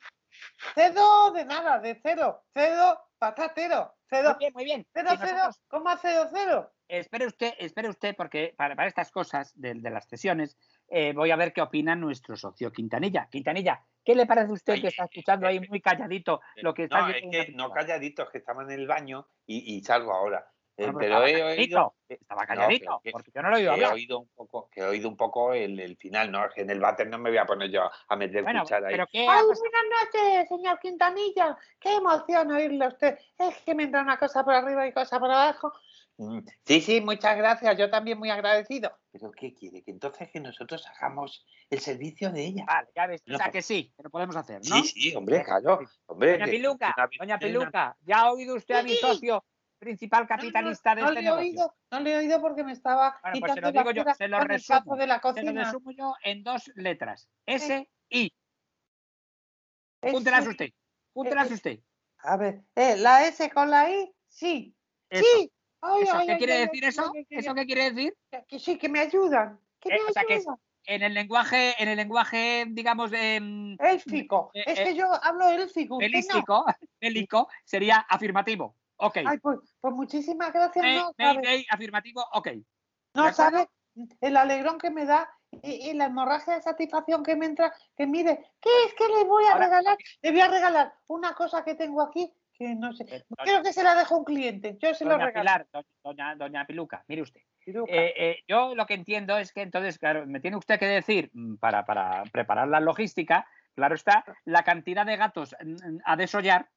Cedo 0.75 1.31
de 1.31 1.45
nada, 1.45 1.79
de 1.79 1.99
cero. 2.01 2.43
Cedo 2.53 2.99
patatero. 3.17 3.96
Muy 4.09 4.19
Cedo, 4.19 4.37
bien, 4.39 4.53
muy 4.53 4.63
bien. 4.63 4.87
cero, 4.93 5.09
Y 5.13 5.17
cero. 5.17 5.31
nosotros- 5.31 5.61
¿Cómo 5.67 5.89
a 5.89 5.97
cero, 5.97 6.29
cero? 6.33 6.71
espere 6.87 7.25
usted, 7.27 7.53
espere 7.59 7.89
usted, 7.89 8.15
porque 8.15 8.53
para, 8.57 8.75
para 8.75 8.87
estas 8.87 9.11
cosas 9.11 9.51
de, 9.59 9.73
de 9.73 9.89
las 9.89 10.07
sesiones 10.07 10.57
eh, 10.89 11.11
voy 11.13 11.31
a 11.31 11.35
ver 11.35 11.51
qué 11.51 11.61
opina 11.61 11.95
nuestro 11.95 12.37
socio 12.37 12.71
Quintanilla. 12.71 13.27
Quintanilla, 13.29 13.83
¿qué 14.05 14.15
le 14.15 14.25
parece 14.25 14.51
a 14.51 14.53
usted 14.53 14.73
Ay, 14.73 14.81
que 14.81 14.87
está 14.87 15.03
eh, 15.03 15.07
escuchando 15.11 15.47
ahí 15.47 15.57
eh, 15.57 15.67
muy 15.67 15.81
calladito 15.81 16.39
lo 16.61 16.73
que 16.73 16.83
está 16.83 17.01
No, 17.01 17.07
es 17.09 17.15
diciendo 17.15 17.31
que 17.45 17.51
no 17.51 17.69
persona? 17.69 17.73
calladitos, 17.73 18.29
que 18.29 18.37
estaba 18.37 18.63
en 18.63 18.71
el 18.71 18.87
baño 18.87 19.27
y, 19.45 19.75
y 19.75 19.83
salgo 19.83 20.13
ahora. 20.13 20.47
Eh, 20.79 20.83
Bueno, 20.91 20.99
pero 20.99 21.25
estaba 21.25 21.29
he 21.29 21.33
calladito, 21.33 21.77
oído, 21.79 21.95
Estaba 22.07 22.41
no, 22.43 22.47
calladito, 22.47 23.01
que- 23.03 23.11
porque 23.11 23.31
yo 23.33 23.41
no 23.41 23.49
lo 23.49 23.57
he 23.57 23.59
oído 23.61 23.73
que 23.73 23.79
he 23.81 23.83
hablar. 23.83 23.93
oído 23.95 24.19
un 24.19 24.27
poco, 24.29 24.69
que 24.71 24.79
he 24.81 24.83
oído 24.85 25.09
un 25.09 25.17
poco 25.17 25.53
el, 25.53 25.79
el 25.79 25.97
final, 25.97 26.31
¿no? 26.31 26.45
En 26.55 26.69
el 26.69 26.79
váter 26.79 27.07
no 27.09 27.17
me 27.17 27.31
voy 27.31 27.39
a 27.39 27.45
poner 27.45 27.71
yo 27.71 27.89
a 28.07 28.15
meter 28.15 28.43
Bueno, 28.43 28.61
cuchara 28.61 28.87
ahí. 28.87 28.93
pero 28.93 29.07
¿qué 29.11 29.27
ha 29.27 29.39
Ay, 29.39 29.43
buenas 29.43 30.03
noches, 30.13 30.47
señor 30.49 30.79
Quintanilla. 30.79 31.57
Qué 31.79 31.95
emoción 31.95 32.51
oírle 32.51 32.85
a 32.85 32.89
usted. 32.89 33.17
Es 33.39 33.57
que 33.63 33.73
me 33.73 33.83
entra 33.83 34.01
una 34.01 34.17
cosa 34.19 34.43
por 34.45 34.53
arriba 34.53 34.85
y 34.87 34.93
cosa 34.93 35.19
por 35.19 35.31
abajo. 35.31 35.73
Mm, 36.17 36.39
Sí, 36.63 36.81
sí, 36.81 37.01
muchas 37.01 37.35
gracias. 37.37 37.75
Yo 37.75 37.89
también 37.89 38.19
muy 38.19 38.29
agradecido. 38.29 38.95
¿Pero 39.11 39.31
qué 39.31 39.55
quiere? 39.55 39.81
Que 39.83 39.89
entonces 39.91 40.29
que 40.31 40.39
nosotros 40.39 40.85
hagamos 40.95 41.43
el 41.71 41.79
servicio 41.79 42.31
de 42.31 42.45
ella. 42.45 42.65
Vale, 42.67 42.87
ya 42.95 43.07
ves, 43.07 43.21
o 43.27 43.31
No. 43.31 43.37
sea 43.39 43.49
que 43.51 43.63
sí, 43.63 43.91
que 43.97 44.03
lo 44.03 44.11
podemos 44.11 44.35
hacer, 44.35 44.61
¿no? 44.67 44.83
Sí, 44.83 44.83
sí, 44.83 45.15
hombre, 45.15 45.43
claro. 45.43 45.79
Hombre, 46.05 46.33
Doña 46.33 46.45
Piluca, 46.45 46.93
una 46.97 47.09
doña 47.19 47.39
Piluca, 47.39 47.97
¿ya 48.01 48.19
ha 48.21 48.31
oído 48.31 48.55
usted 48.55 48.75
a 48.75 48.83
mi 48.83 48.95
socio 48.95 49.43
principal 49.79 50.21
No, 50.21 50.23
no, 50.23 50.27
capitalista 50.27 50.95
de 50.95 51.01
no 51.01 51.07
este 51.09 51.21
le 51.21 51.25
negocio? 51.25 51.47
oído, 51.49 51.75
no 51.91 51.99
le 51.99 52.13
he 52.13 52.17
oído 52.17 52.41
porque 52.41 52.63
me 52.63 52.71
estaba 52.73 53.19
Bueno, 53.21 53.37
pues 53.39 53.53
se 53.53 53.61
lo 53.61 53.71
digo 53.71 53.91
yo, 53.91 54.03
se 54.17 54.27
lo 54.27 54.39
resumo, 54.41 54.95
de 54.95 55.07
la 55.07 55.21
Se 55.21 55.43
lo 55.43 55.51
resumo 55.63 55.91
yo 55.91 56.13
en 56.23 56.43
dos 56.43 56.71
letras. 56.75 57.29
S, 57.45 57.89
I. 58.09 58.33
Júntelas 60.01 60.47
usted. 60.47 60.69
Júntelas 61.13 61.51
eh, 61.51 61.53
usted. 61.53 61.79
A 62.19 62.37
ver, 62.37 62.61
eh, 62.75 62.95
la 62.97 63.25
S 63.27 63.49
con 63.49 63.69
la 63.69 63.89
I, 63.91 64.11
sí. 64.27 64.75
Eso. 65.09 65.25
Sí. 65.25 65.51
Ay, 65.81 66.03
Eso, 66.03 66.17
ay, 66.17 66.25
¿Qué 66.25 66.31
ay, 66.33 66.37
quiere 66.39 66.57
decir 66.59 66.83
eso? 66.85 67.11
¿Eso 67.29 67.53
qué 67.55 67.65
quiere 67.65 67.91
decir? 67.91 68.13
Que 68.47 68.59
sí, 68.59 68.77
que 68.77 68.89
me 68.89 68.99
ayudan. 68.99 69.59
Que 69.79 69.89
Eh, 69.89 69.99
me 70.03 70.09
o 70.09 70.13
sea, 70.13 70.23
que 70.23 70.33
ayudan. 70.35 70.57
En 70.89 71.03
el 71.03 71.13
lenguaje, 71.13 71.75
en 71.83 71.89
el 71.89 71.97
lenguaje, 71.97 72.65
digamos, 72.69 73.11
em, 73.13 73.75
Élfico. 73.79 74.51
eh, 74.53 74.63
es 74.67 74.79
eh, 74.79 74.83
que 74.85 74.95
yo 74.95 75.11
hablo 75.21 75.49
élfico. 75.49 75.95
no. 75.95 75.99
belístico, 75.99 76.65
bélico, 77.01 77.47
sería 77.65 77.97
afirmativo. 78.09 78.75
Ok. 78.97 79.17
Ay, 79.25 79.37
pues, 79.39 79.59
pues 79.79 79.93
muchísimas 79.93 80.51
gracias. 80.51 80.83
May- 80.83 80.97
no, 80.97 81.11
may- 81.17 81.27
sabe, 81.33 81.41
may, 81.47 81.65
afirmativo, 81.69 82.25
ok. 82.33 82.47
no 83.13 83.23
¿de 83.23 83.29
acuerdo? 83.29 83.33
sabe 83.33 83.69
el 84.21 84.37
alegrón 84.37 84.77
que 84.77 84.89
me 84.91 85.05
da 85.05 85.29
y, 85.63 85.89
y 85.89 85.93
la 85.93 86.05
hemorragia 86.05 86.55
de 86.55 86.61
satisfacción 86.61 87.23
que 87.23 87.35
me 87.35 87.45
entra. 87.45 87.73
Que 87.95 88.05
mire, 88.07 88.51
¿qué 88.61 88.69
es 88.87 88.93
que 88.95 89.07
le 89.07 89.23
voy 89.23 89.45
a 89.45 89.53
Ahora- 89.53 89.65
regalar? 89.65 89.97
Le 90.21 90.31
voy 90.31 90.41
a 90.41 90.47
regalar 90.47 90.93
una 91.07 91.33
cosa 91.33 91.63
que 91.63 91.75
tengo 91.75 92.01
aquí 92.01 92.31
que 92.53 92.73
no 92.73 92.91
sé. 92.91 93.05
Eh, 93.07 93.23
Creo 93.43 93.61
que 93.61 93.71
se 93.71 93.83
la 93.83 93.93
dejo 93.93 94.15
a 94.15 94.17
un 94.17 94.23
cliente. 94.23 94.77
Yo 94.81 94.91
se 94.95 95.05
lo 95.05 95.11
regalo. 95.15 95.41
Pilar, 95.41 95.67
do- 95.71 95.85
doña, 96.03 96.35
doña 96.35 96.65
Piluca, 96.65 97.03
mire 97.07 97.21
usted. 97.21 97.41
Eh, 97.67 98.13
eh, 98.17 98.39
yo 98.47 98.73
lo 98.73 98.85
que 98.87 98.95
entiendo 98.95 99.37
es 99.37 99.51
que 99.51 99.61
entonces, 99.61 99.99
claro, 99.99 100.25
me 100.25 100.39
tiene 100.39 100.57
usted 100.57 100.79
que 100.79 100.87
decir, 100.87 101.29
mm, 101.33 101.57
para, 101.57 101.85
para 101.85 102.23
preparar 102.31 102.67
la 102.67 102.79
logística, 102.79 103.45
claro 103.75 103.93
está, 103.93 104.23
la 104.45 104.63
cantidad 104.63 105.05
de 105.05 105.17
gatos 105.17 105.55
mm, 105.63 105.97
a 106.03 106.15
desollar. 106.15 106.67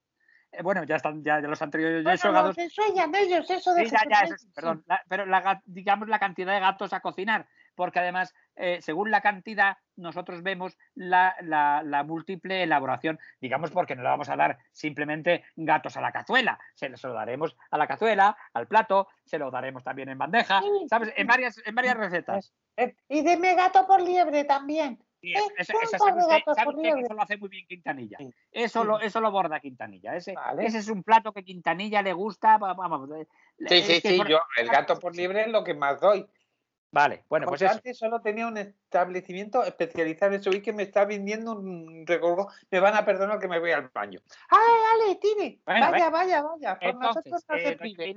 Eh, 0.51 0.61
bueno, 0.63 0.83
ya 0.83 0.95
están, 0.97 1.23
ya, 1.23 1.39
ya 1.41 1.47
los 1.47 1.61
anteriores 1.61 2.03
Bueno, 2.03 2.11
desollados. 2.11 2.47
los 2.49 2.57
ensueñan 2.57 3.13
ellos, 3.15 3.49
eso 3.49 3.73
de 3.73 3.85
Sí, 3.85 3.91
ya, 3.91 4.01
ya, 4.09 4.17
eso 4.25 4.37
sí, 4.37 4.45
Jesucristo, 4.45 4.47
sí. 4.47 4.51
perdón. 4.53 4.83
la- 4.87 5.01
pero 5.07 5.25
la 5.25 5.61
digamos 5.65 6.07
la 6.09 6.19
cantidad 6.19 6.53
de 6.53 6.59
gatos 6.59 6.93
a 6.93 6.99
cocinar, 6.99 7.47
porque 7.75 7.99
además, 7.99 8.33
eh, 8.55 8.79
según 8.81 9.11
la 9.11 9.21
cantidad, 9.21 9.77
nosotros 9.95 10.43
vemos 10.43 10.77
la, 10.95 11.35
la- 11.41 12.03
múltiple 12.03 12.63
elaboración, 12.63 13.19
digamos, 13.39 13.71
porque 13.71 13.95
no 13.95 14.03
le 14.03 14.09
vamos 14.09 14.29
a 14.29 14.35
dar 14.35 14.57
simplemente 14.71 15.43
gatos 15.55 15.95
a 15.97 16.01
la 16.01 16.11
cazuela, 16.11 16.59
se 16.75 16.89
lo, 16.89 16.97
se 16.97 17.07
lo 17.07 17.13
daremos 17.13 17.55
a 17.69 17.77
la 17.77 17.87
cazuela, 17.87 18.35
al 18.53 18.67
plato, 18.67 19.07
se 19.23 19.37
lo 19.39 19.51
daremos 19.51 19.83
también 19.83 20.09
en 20.09 20.17
bandeja, 20.17 20.61
Sí, 20.61 20.87
¿sabes? 20.89 21.13
En 21.15 21.27
varias, 21.27 21.61
en 21.65 21.75
varias 21.75 21.95
recetas. 21.97 22.53
Y 23.07 23.21
deme 23.21 23.53
gato 23.55 23.85
por 23.87 24.01
liebre 24.01 24.43
también. 24.43 25.01
Sí, 25.21 25.33
sabe 25.33 25.85
sabe 25.85 26.19
usted 26.19 26.93
que 26.93 26.99
eso 27.01 27.13
lo 27.13 27.21
hace 27.21 27.37
muy 27.37 27.49
bien 27.49 27.67
Quintanilla. 27.67 28.17
Sí. 28.17 28.33
Eso, 28.51 28.81
Sí. 28.81 28.87
lo, 28.87 28.99
eso 28.99 29.21
lo 29.21 29.31
borda 29.31 29.59
Quintanilla. 29.59 30.15
Ese, 30.15 30.33
Vale. 30.33 30.65
ese 30.65 30.79
es 30.79 30.89
un 30.89 31.03
plato 31.03 31.31
que 31.31 31.43
Quintanilla 31.43 32.01
le 32.01 32.13
gusta. 32.13 32.57
va- 32.57 32.73
Vamos, 32.73 33.07
Sí, 33.59 33.65
es 33.75 33.85
sí, 33.85 34.01
sí, 34.01 34.17
por- 34.17 34.27
yo 34.27 34.39
el 34.57 34.67
gato 34.67 34.97
por 34.99 35.15
liebre 35.15 35.41
es 35.41 35.47
lo 35.49 35.63
que 35.63 35.75
más 35.75 35.99
doy. 36.01 36.27
Vale, 36.93 37.23
bueno, 37.29 37.47
pues 37.47 37.61
eso. 37.61 37.71
antes 37.71 37.97
solo 37.97 38.21
tenía 38.21 38.47
un 38.47 38.57
establecimiento 38.57 39.63
especializado 39.63 40.33
en 40.33 40.41
eso 40.41 40.49
y 40.49 40.61
que 40.61 40.73
me 40.73 40.83
está 40.83 41.05
vendiendo 41.05 41.53
un 41.53 42.05
recorgo. 42.05 42.51
Me 42.69 42.81
van 42.81 42.95
a 42.95 43.05
perdonar 43.05 43.39
que 43.39 43.47
me 43.47 43.59
voy 43.59 43.71
al 43.71 43.87
baño. 43.89 44.19
¡Ay, 44.49 44.59
ale! 45.15 45.61
Bueno, 45.65 45.91
vaya, 45.91 46.09
vaya, 46.09 46.41
vaya. 46.41 46.79
Por 46.79 46.89
Entonces, 46.89 47.31
nosotros 47.31 47.45
no 47.47 47.55
eh, 47.55 47.77
se 47.77 48.15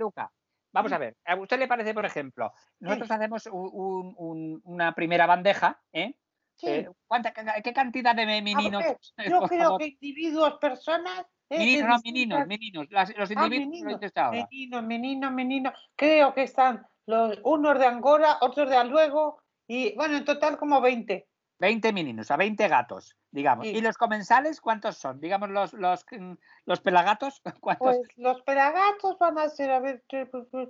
vamos 0.72 0.90
a 0.92 0.98
ver. 0.98 1.16
¿A 1.24 1.36
usted 1.36 1.58
le 1.58 1.68
parece, 1.68 1.94
por 1.94 2.04
ejemplo, 2.04 2.52
nosotros 2.80 3.10
hacemos 3.12 3.46
un- 3.46 4.60
una 4.64 4.92
primera 4.94 5.26
bandeja, 5.26 5.80
¿eh? 5.92 6.16
Sí. 6.56 6.66
Eh, 6.68 6.88
¿cuánta- 7.06 7.32
¿Qué 7.32 7.72
cantidad 7.72 8.14
de 8.14 8.22
A 8.22 8.26
meninos? 8.26 8.82
ver, 8.84 8.98
yo 9.28 9.42
creo 9.42 9.78
que 9.78 9.86
individuos, 9.88 10.54
personas. 10.60 11.26
eh, 11.50 11.58
Meninos, 11.58 11.88
no, 11.88 12.00
meninos, 12.04 12.46
meninos. 12.46 12.86
Las- 12.90 13.16
los 13.16 13.30
Ah, 13.30 13.32
individuos 13.34 13.50
meninos, 13.68 13.92
lo 13.92 13.98
dice 13.98 14.06
usted 14.06 14.20
ahora. 14.22 14.48
Menino, 14.50 14.82
menino, 14.82 15.30
menino. 15.30 15.72
Creo 15.96 16.32
que 16.34 16.42
están 16.44 16.86
los 17.06 17.38
unos 17.44 17.78
de 17.78 17.86
Angora, 17.86 18.38
otros 18.40 18.68
de 18.70 18.76
Aluego 18.76 19.42
y 19.66 19.94
bueno, 19.94 20.16
en 20.16 20.24
total 20.24 20.56
como 20.56 20.80
20. 20.80 21.28
20 21.58 21.92
meninos, 21.92 22.30
a 22.30 22.36
20 22.36 22.66
gatos, 22.68 23.16
digamos. 23.30 23.66
Sí. 23.66 23.76
¿Y 23.76 23.80
los 23.80 23.96
comensales 23.96 24.60
cuántos 24.60 24.96
son? 24.96 25.20
Digamos, 25.20 25.50
los, 25.50 25.72
los, 25.74 26.04
mm, 26.10 26.32
los 26.66 26.80
pelagatos, 26.80 27.40
¿cuántos? 27.60 27.96
Pues 27.96 28.08
los 28.16 28.42
pelagatos 28.42 29.16
van 29.18 29.38
a 29.38 29.48
ser, 29.48 29.70
a 29.70 29.78
ver, 29.80 30.02
pues, 30.08 30.46
pues, 30.50 30.68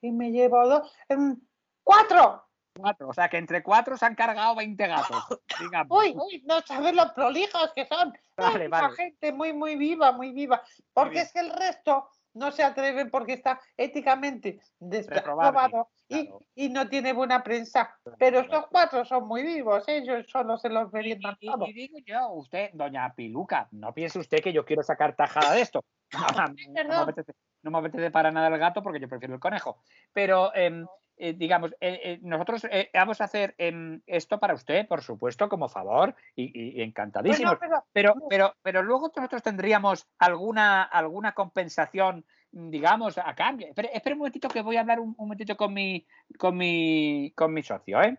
y 0.00 0.12
me 0.12 0.30
llevo 0.30 0.66
dos. 0.68 0.92
em, 1.08 1.38
¡Cuatro! 1.84 2.45
Cuatro. 2.76 3.08
O 3.08 3.12
sea 3.12 3.28
que 3.28 3.38
entre 3.38 3.62
cuatro 3.62 3.96
se 3.96 4.04
han 4.06 4.14
cargado 4.14 4.54
20 4.54 4.86
gatos, 4.86 5.24
digamos. 5.60 5.98
Uy, 5.98 6.14
uy, 6.16 6.42
no 6.46 6.60
sabes 6.62 6.94
lo 6.94 7.12
prolijos 7.14 7.72
que 7.74 7.86
son. 7.86 8.12
Vale, 8.36 8.64
Ay, 8.64 8.68
vale. 8.68 8.94
gente 8.96 9.32
muy, 9.32 9.52
muy 9.54 9.76
viva, 9.76 10.12
muy 10.12 10.30
viva. 10.32 10.62
Porque 10.92 11.10
bien. 11.12 11.24
es 11.24 11.32
que 11.32 11.40
el 11.40 11.50
resto 11.50 12.08
no 12.34 12.52
se 12.52 12.62
atreven 12.62 13.10
porque 13.10 13.32
está 13.32 13.58
éticamente 13.78 14.60
desprobado 14.78 15.88
y, 16.06 16.26
claro. 16.26 16.40
y 16.54 16.68
no 16.68 16.86
tiene 16.88 17.14
buena 17.14 17.42
prensa. 17.42 17.96
Pero 18.18 18.40
estos 18.40 18.66
cuatro 18.66 19.06
son 19.06 19.26
muy 19.26 19.42
vivos, 19.42 19.84
ellos 19.88 20.26
solo 20.28 20.58
se 20.58 20.68
los 20.68 20.90
Y, 20.90 20.92
meriendan 20.92 21.36
y- 21.40 21.46
todo. 21.46 21.66
y 21.66 21.72
digo 21.72 21.96
yo, 22.04 22.28
usted, 22.32 22.70
doña 22.74 23.14
Piluca, 23.14 23.68
no 23.70 23.94
piense 23.94 24.18
usted 24.18 24.42
que 24.42 24.52
yo 24.52 24.66
quiero 24.66 24.82
sacar 24.82 25.16
tajada 25.16 25.54
de 25.54 25.62
esto. 25.62 25.82
No, 26.12 26.84
no 26.84 26.88
me 26.88 26.94
apetece, 27.10 27.32
no 27.62 27.70
me 27.70 27.78
apetece 27.78 28.10
para 28.10 28.30
nada 28.30 28.48
el 28.48 28.58
gato 28.58 28.82
porque 28.82 29.00
yo 29.00 29.08
prefiero 29.08 29.34
el 29.34 29.40
conejo. 29.40 29.82
Pero, 30.12 30.54
em, 30.54 30.86
eh, 31.16 31.32
digamos, 31.34 31.72
eh, 31.80 32.00
eh, 32.02 32.18
nosotros 32.22 32.66
vamos 32.92 33.20
a 33.20 33.24
hacer 33.24 33.54
em, 33.58 34.00
esto 34.06 34.38
para 34.38 34.54
usted, 34.54 34.86
por 34.86 35.02
supuesto, 35.02 35.48
como 35.48 35.68
favor 35.68 36.14
y, 36.34 36.78
y 36.78 36.82
encantadísimos. 36.82 37.58
Bueno, 37.58 37.84
Pero, 37.92 38.14
pero- 38.14 38.28
pero, 38.28 38.54
pero 38.62 38.82
luego 38.82 39.10
nosotros 39.14 39.42
tendríamos 39.42 40.06
alguna, 40.18 40.82
alguna 40.82 41.32
compensación, 41.32 42.24
digamos, 42.52 43.18
a 43.18 43.34
cambio. 43.34 43.68
Espera, 43.68 43.88
espera 43.88 44.14
un 44.14 44.18
momentito 44.18 44.48
que 44.48 44.62
voy 44.62 44.76
a 44.76 44.80
hablar 44.80 45.00
un, 45.00 45.08
un 45.10 45.14
momentito 45.18 45.56
con 45.56 45.72
mi, 45.74 46.06
con 46.38 46.56
mi, 46.56 47.32
con 47.36 47.52
mi 47.52 47.62
socio, 47.62 48.00
¿eh? 48.02 48.18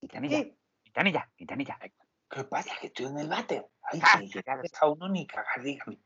Quintanilla, 0.00 0.38
Sí. 0.38 0.56
Quintanilla, 0.82 1.30
Quintanilla. 1.36 1.78
¿Qué 2.28 2.44
pasa? 2.44 2.72
Que 2.80 2.86
estoy 2.88 3.06
en 3.06 3.18
el 3.18 3.28
váter. 3.28 3.66
Ay, 3.82 4.00
Ah, 4.02 4.18
que 4.20 4.42
no 4.46 4.62
deja 4.62 4.86
uno 4.88 5.08
ni 5.08 5.26
cagar, 5.26 5.62
dígame. 5.62 5.98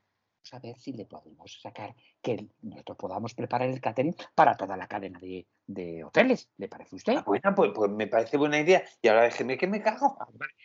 Vamos 0.53 0.62
a 0.65 0.67
ver 0.69 0.79
si 0.79 0.93
le 0.93 1.07
podemos 1.07 1.61
sacar 1.61 1.93
que 2.23 2.47
nosotros 2.62 2.97
podamos 2.97 3.35
preparar 3.35 3.69
el 3.69 3.81
catering 3.81 4.15
para 4.33 4.57
toda 4.57 4.76
la 4.76 4.87
cadena 4.87 5.19
de, 5.19 5.45
de 5.67 6.05
hoteles. 6.05 6.49
¿Le 6.57 6.69
parece 6.69 6.95
a 6.95 6.99
usted? 6.99 7.15
Ah, 7.17 7.25
Bueno, 7.26 7.53
pues, 7.57 7.73
pues 7.75 7.91
me 7.91 8.07
parece 8.07 8.37
buena 8.37 8.61
idea. 8.61 8.85
Y 9.03 9.09
ahora 9.09 9.23
déjeme 9.23 9.59
que 9.59 9.67
me 9.67 9.83
cago. 9.83 10.17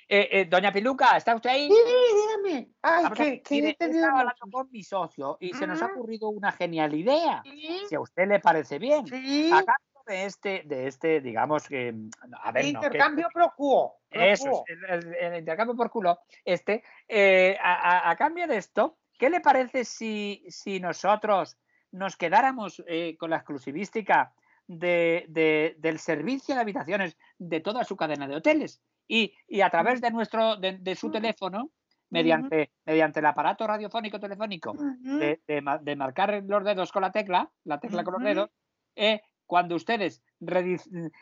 Eh, 0.07 0.29
eh, 0.31 0.45
doña 0.45 0.71
Piluca, 0.71 1.17
¿está 1.17 1.33
usted 1.35 1.49
ahí? 1.49 1.67
Sí, 1.67 2.43
dígame. 2.43 2.69
Ay, 2.83 3.03
Vamos 3.05 3.17
que, 3.17 3.41
que 3.41 3.57
he 3.57 3.69
estado 3.71 4.17
hablando 4.17 4.45
con 4.51 4.69
mi 4.71 4.83
socio 4.83 5.37
y 5.39 5.51
se 5.53 5.65
nos 5.65 5.81
ha 5.81 5.87
ocurrido 5.87 6.29
una 6.29 6.51
genial 6.51 6.93
idea. 6.93 7.41
Sí, 7.43 7.81
Si 7.89 7.95
a 7.95 8.01
usted 8.01 8.27
le 8.27 8.39
parece 8.39 8.77
bien. 8.77 9.07
sí. 9.07 9.49
A 9.51 9.63
cambio 9.63 10.03
de 10.05 10.25
este, 10.25 10.61
de 10.65 10.87
este, 10.87 11.21
digamos 11.21 11.67
que. 11.67 11.95
A 12.43 12.51
ver, 12.51 12.65
no, 12.73 12.81
que- 12.81 12.85
Intercambio 12.87 13.27
pro 13.33 13.51
quo. 13.57 13.95
pro 14.09 14.21
Eso 14.21 14.49
quo. 14.49 14.63
es, 14.67 14.77
el, 14.77 15.07
el- 15.07 15.15
el 15.15 15.39
intercambio 15.39 15.75
por 15.75 15.89
culo. 15.89 16.19
Este, 16.45 16.83
eh, 17.07 17.57
a, 17.59 17.73
a- 18.09 18.11
a 18.11 18.15
cambio 18.15 18.45
de 18.47 18.57
esto, 18.57 18.97
¿qué 19.21 19.29
le 19.29 19.39
parece 19.39 19.85
si, 19.85 20.43
si 20.49 20.79
nosotros 20.79 21.55
nos 21.91 22.17
quedáramos 22.17 22.81
eh, 22.87 23.15
con 23.19 23.29
la 23.29 23.35
exclusivística 23.35 24.33
de, 24.65 25.25
de- 25.29 25.75
del 25.77 25.99
servicio 25.99 26.55
de 26.55 26.61
habitaciones 26.61 27.15
de 27.37 27.59
toda 27.59 27.83
su 27.83 27.95
cadena 27.95 28.27
de 28.27 28.37
hoteles? 28.37 28.81
Y, 29.07 29.31
y 29.47 29.61
a 29.61 29.69
través 29.69 30.01
de 30.01 30.09
nuestro, 30.09 30.55
de, 30.55 30.79
de 30.79 30.95
su 30.95 31.11
teléfono, 31.11 31.69
mediante, 32.09 32.71
mediante 32.83 33.19
el 33.19 33.25
aparato 33.27 33.67
radiofónico 33.67 34.19
telefónico, 34.19 34.73
de, 35.19 35.39
de 35.47 35.61
ma- 35.61 35.77
de 35.77 35.95
marcar 35.95 36.41
los 36.43 36.63
dedos 36.63 36.91
con 36.91 37.03
la 37.03 37.11
tecla, 37.11 37.51
la 37.63 37.79
tecla 37.79 38.03
con 38.03 38.13
los 38.13 38.23
dedos, 38.23 38.49
eh, 38.95 39.21
cuando 39.51 39.75
ustedes 39.75 40.23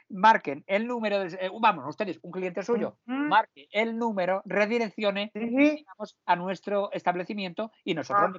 marquen 0.08 0.64
el 0.68 0.86
número, 0.86 1.18
de, 1.18 1.36
eh, 1.36 1.50
vamos, 1.60 1.84
ustedes, 1.90 2.20
un 2.22 2.30
cliente 2.32 2.62
suyo, 2.62 3.00
Ujú. 3.08 3.28
marque 3.28 3.68
el 3.72 3.98
número, 3.98 4.44
redireccione 4.46 5.32
digamos, 5.34 6.16
a 6.28 6.36
nuestro 6.36 6.92
establecimiento 6.92 7.72
y 7.84 7.96
nosotros 7.96 8.38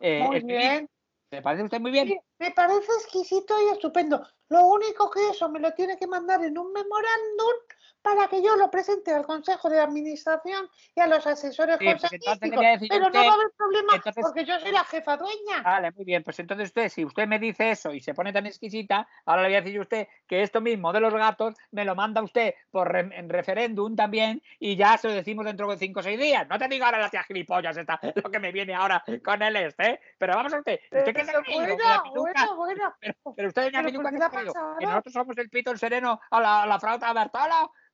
eh, 0.00 0.26
muy 0.26 0.40
bien. 0.40 0.88
¿Le 1.30 1.42
parece 1.42 1.64
usted 1.64 1.80
muy 1.82 1.90
bien? 1.90 2.06
Sí, 2.08 2.18
me 2.44 2.50
parece 2.50 2.92
exquisito 3.00 3.54
y 3.62 3.72
estupendo. 3.72 4.26
Lo 4.50 4.66
único 4.66 5.10
que 5.10 5.30
eso 5.30 5.48
me 5.48 5.58
lo 5.58 5.72
tiene 5.72 5.96
que 5.96 6.06
mandar 6.06 6.44
en 6.44 6.58
un 6.58 6.70
memorándum 6.72 7.54
para 8.02 8.28
que 8.28 8.42
yo 8.42 8.54
lo 8.56 8.70
presente 8.70 9.10
al 9.14 9.24
Consejo 9.24 9.70
de 9.70 9.80
Administración 9.80 10.68
y 10.94 11.00
a 11.00 11.06
los 11.06 11.26
asesores 11.26 11.78
Sí, 11.78 11.86
consejísticos. 11.86 12.38
Pero 12.38 12.76
usted- 12.76 13.00
no 13.00 13.24
va 13.24 13.30
a 13.30 13.34
haber 13.34 13.46
problema 13.56 13.94
entonces- 13.94 14.22
porque 14.22 14.44
yo 14.44 14.60
soy 14.60 14.72
la 14.72 14.84
jefa 14.84 15.16
dueña. 15.16 15.62
Vale, 15.62 15.90
muy 15.92 16.04
bien. 16.04 16.22
Pues 16.22 16.38
entonces 16.38 16.66
usted, 16.68 16.90
si 16.90 17.06
usted 17.06 17.26
me 17.26 17.38
dice 17.38 17.70
eso 17.70 17.94
y 17.94 18.00
se 18.02 18.12
pone 18.12 18.34
tan 18.34 18.44
exquisita, 18.44 19.08
ahora 19.24 19.42
le 19.42 19.48
voy 19.48 19.56
a 19.56 19.60
decir 19.62 19.78
a 19.78 19.82
usted 19.82 20.08
que 20.28 20.42
esto 20.42 20.60
mismo 20.60 20.92
de 20.92 21.00
los 21.00 21.14
gatos 21.14 21.54
me 21.70 21.86
lo 21.86 21.94
manda 21.94 22.22
usted 22.22 22.54
por 22.70 22.92
re- 22.92 23.08
en 23.18 23.30
referéndum 23.30 23.96
también 23.96 24.42
y 24.58 24.76
ya 24.76 24.98
se 24.98 25.08
lo 25.08 25.14
decimos 25.14 25.46
dentro 25.46 25.66
de 25.68 25.78
cinco 25.78 26.00
o 26.00 26.02
seis 26.02 26.20
días. 26.20 26.46
No 26.46 26.58
te 26.58 26.68
digo 26.68 26.84
ahora 26.84 26.98
la 26.98 27.08
tía 27.08 27.22
gilipollas 27.24 27.78
esta, 27.78 27.98
lo 28.22 28.30
que 28.30 28.38
me 28.38 28.52
viene 28.52 28.74
ahora 28.74 29.02
con 29.24 29.40
el 29.42 29.56
este, 29.56 29.98
pero 30.18 30.36
vamos 30.36 30.52
a 30.52 30.58
usted. 30.58 30.78
¿Usted 30.92 31.14
qué 31.14 31.24
bueno, 31.24 31.42
Piluca? 31.42 32.02
Bueno, 32.34 32.56
bueno. 32.56 32.94
Pero, 33.00 33.14
pero 33.36 33.48
usted, 33.48 33.62
doña 33.62 33.78
Pero 33.82 33.86
Piluca, 33.88 34.02
¿por 34.02 34.10
¿qué 34.10 34.16
qué 34.16 34.18
se 34.18 34.24
ha 34.24 34.28
le 34.28 34.48
ha 34.50 34.52
creído? 34.52 34.78
¿Que 34.78 34.86
nosotros 34.86 35.12
somos 35.12 35.38
el 35.38 35.50
pito 35.50 35.70
el 35.70 35.78
sereno 35.78 36.20
a 36.30 36.40
la, 36.40 36.62
a 36.62 36.66
la 36.66 36.80
flauta? 36.80 37.12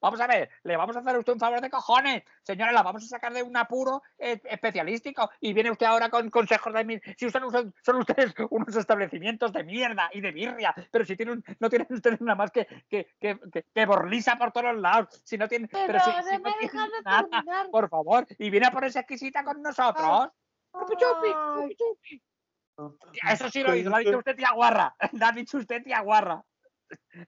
Vamos 0.02 0.18
a 0.18 0.26
ver, 0.26 0.48
le 0.62 0.78
vamos 0.78 0.96
a 0.96 1.00
hacer 1.00 1.14
a 1.14 1.18
usted 1.18 1.34
un 1.34 1.38
favor 1.38 1.60
de 1.60 1.68
cojones. 1.68 2.22
Señora, 2.42 2.72
la 2.72 2.82
vamos 2.82 3.04
a 3.04 3.06
sacar 3.06 3.34
de 3.34 3.42
un 3.42 3.54
apuro 3.54 4.02
eh, 4.18 4.40
especialístico 4.44 5.30
y 5.40 5.52
viene 5.52 5.70
usted 5.70 5.84
ahora 5.84 6.08
con 6.08 6.30
consejos 6.30 6.72
de 6.72 6.84
mí. 6.84 6.98
Si 7.18 7.26
ustedes 7.26 7.52
son, 7.52 7.74
son 7.82 7.96
ustedes 7.96 8.34
unos 8.48 8.74
establecimientos 8.74 9.52
de 9.52 9.62
mierda 9.62 10.08
y 10.14 10.22
de 10.22 10.32
birria, 10.32 10.74
pero 10.90 11.04
si 11.04 11.16
tienen, 11.16 11.44
no 11.58 11.68
tienen 11.68 11.86
ustedes 11.90 12.18
nada 12.22 12.34
más 12.34 12.50
que, 12.50 12.66
que, 12.88 13.14
que, 13.20 13.38
que- 13.52 13.66
que 13.74 13.86
borlisa 13.86 14.36
por 14.36 14.52
todos 14.52 14.74
lados. 14.76 15.20
Si 15.24 15.36
no 15.36 15.46
tienen, 15.48 15.68
pero, 15.68 15.86
Pero 15.86 16.00
si, 16.00 16.10
no 16.38 16.42
tienen 16.58 16.70
nada, 17.04 17.28
por 17.70 17.88
favor, 17.90 18.26
y 18.38 18.48
viene 18.48 18.68
a 18.68 18.70
ponerse 18.70 19.00
exquisita 19.00 19.44
con 19.44 19.60
nosotros. 19.60 20.02
Ay, 21.62 21.76
chupi. 21.76 22.22
Eso 23.28 23.48
sí 23.50 23.62
lo 23.62 23.74
hizo, 23.74 23.90
lo 23.90 23.96
ha 23.96 23.98
dicho 24.00 24.18
usted 24.18 24.36
tía 24.36 24.52
guarra. 24.54 24.94
Lo 25.12 25.26
ha 25.26 25.32
dicho 25.32 25.58
usted 25.58 25.82
tía 25.82 26.00
guarra. 26.00 26.42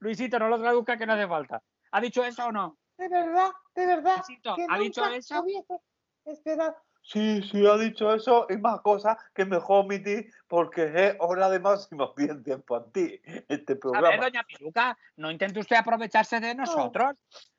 Luisito, 0.01 0.38
no 0.38 0.49
lo 0.49 0.59
traduzca 0.61 0.97
que 0.97 1.07
no 1.07 1.12
hace 1.12 1.29
falta. 1.29 1.62
¿Ha 1.93 2.01
dicho 2.01 2.25
eso 2.25 2.47
o 2.47 2.53
no? 2.53 2.79
de 2.99 3.09
verdad, 3.09 3.51
de 3.75 3.87
verdad. 3.87 4.17
Luisito, 4.17 4.55
que 4.55 4.67
¿ha 4.69 4.79
dicho 4.79 5.07
eso? 5.07 5.43
hubiese 5.43 5.81
esperado. 6.25 6.77
Sí, 7.05 7.43
sí, 7.43 7.67
ha 7.67 7.77
dicho 7.77 8.15
eso 8.15 8.47
y 8.49 8.57
más 8.59 8.81
cosas 8.81 9.17
que 9.35 9.45
mejor 9.45 9.85
omitir 9.85 10.33
porque 10.47 10.85
es 10.95 11.17
hora 11.19 11.51
de 11.51 11.59
máxima 11.59 12.05
audiencia 12.05 12.55
infantil 12.57 13.21
este 13.49 13.73
A 13.73 13.75
ver, 13.75 13.81
programa. 13.81 14.25
doña 14.25 14.45
Piluca, 14.45 14.97
no 15.17 15.31
intente 15.31 15.59
usted 15.59 15.77
aprovecharse 15.77 16.38
de 16.38 16.55
nosotros. 16.55 17.15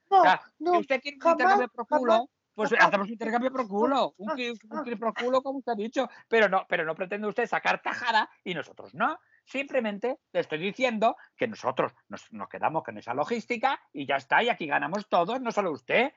No, 0.10 0.20
O 0.20 0.22
sea, 0.24 0.42
no, 0.60 0.72
si 0.74 0.78
usted 0.80 1.02
quiere 1.02 1.18
pro 1.18 1.86
culo, 1.86 2.14
jamás, 2.14 2.28
pues 2.54 2.72
hacemos 3.02 3.08
un 3.08 3.14
intercambio 3.14 3.52
pro 3.52 3.68
culo. 3.68 4.14
Un, 4.18 4.32
un 4.32 5.00
pro 5.00 5.14
culo, 5.14 5.42
como 5.42 5.60
usted 5.60 5.72
ha 5.74 5.76
dicho. 5.76 6.10
Pero 6.28 6.50
no, 6.50 6.66
pero 6.68 6.86
no 6.86 6.96
pretende 6.96 7.28
usted 7.28 7.48
sacar 7.48 7.82
tajada 7.82 8.30
y 8.44 8.54
nosotros 8.54 8.94
no. 8.94 9.20
Simplemente 9.46 10.20
le 10.32 10.40
estoy 10.40 10.60
diciendo 10.60 11.16
que 11.36 11.48
nosotros 11.48 11.92
nos, 12.08 12.32
nos 12.32 12.48
quedamos 12.48 12.84
con 12.84 12.98
esa 12.98 13.14
logística 13.14 13.80
y 13.92 14.06
ya 14.06 14.16
está. 14.16 14.42
Y 14.44 14.50
aquí 14.50 14.68
ganamos 14.68 15.08
todos, 15.10 15.42
no 15.42 15.52
solo 15.52 15.72
usted. 15.72 16.14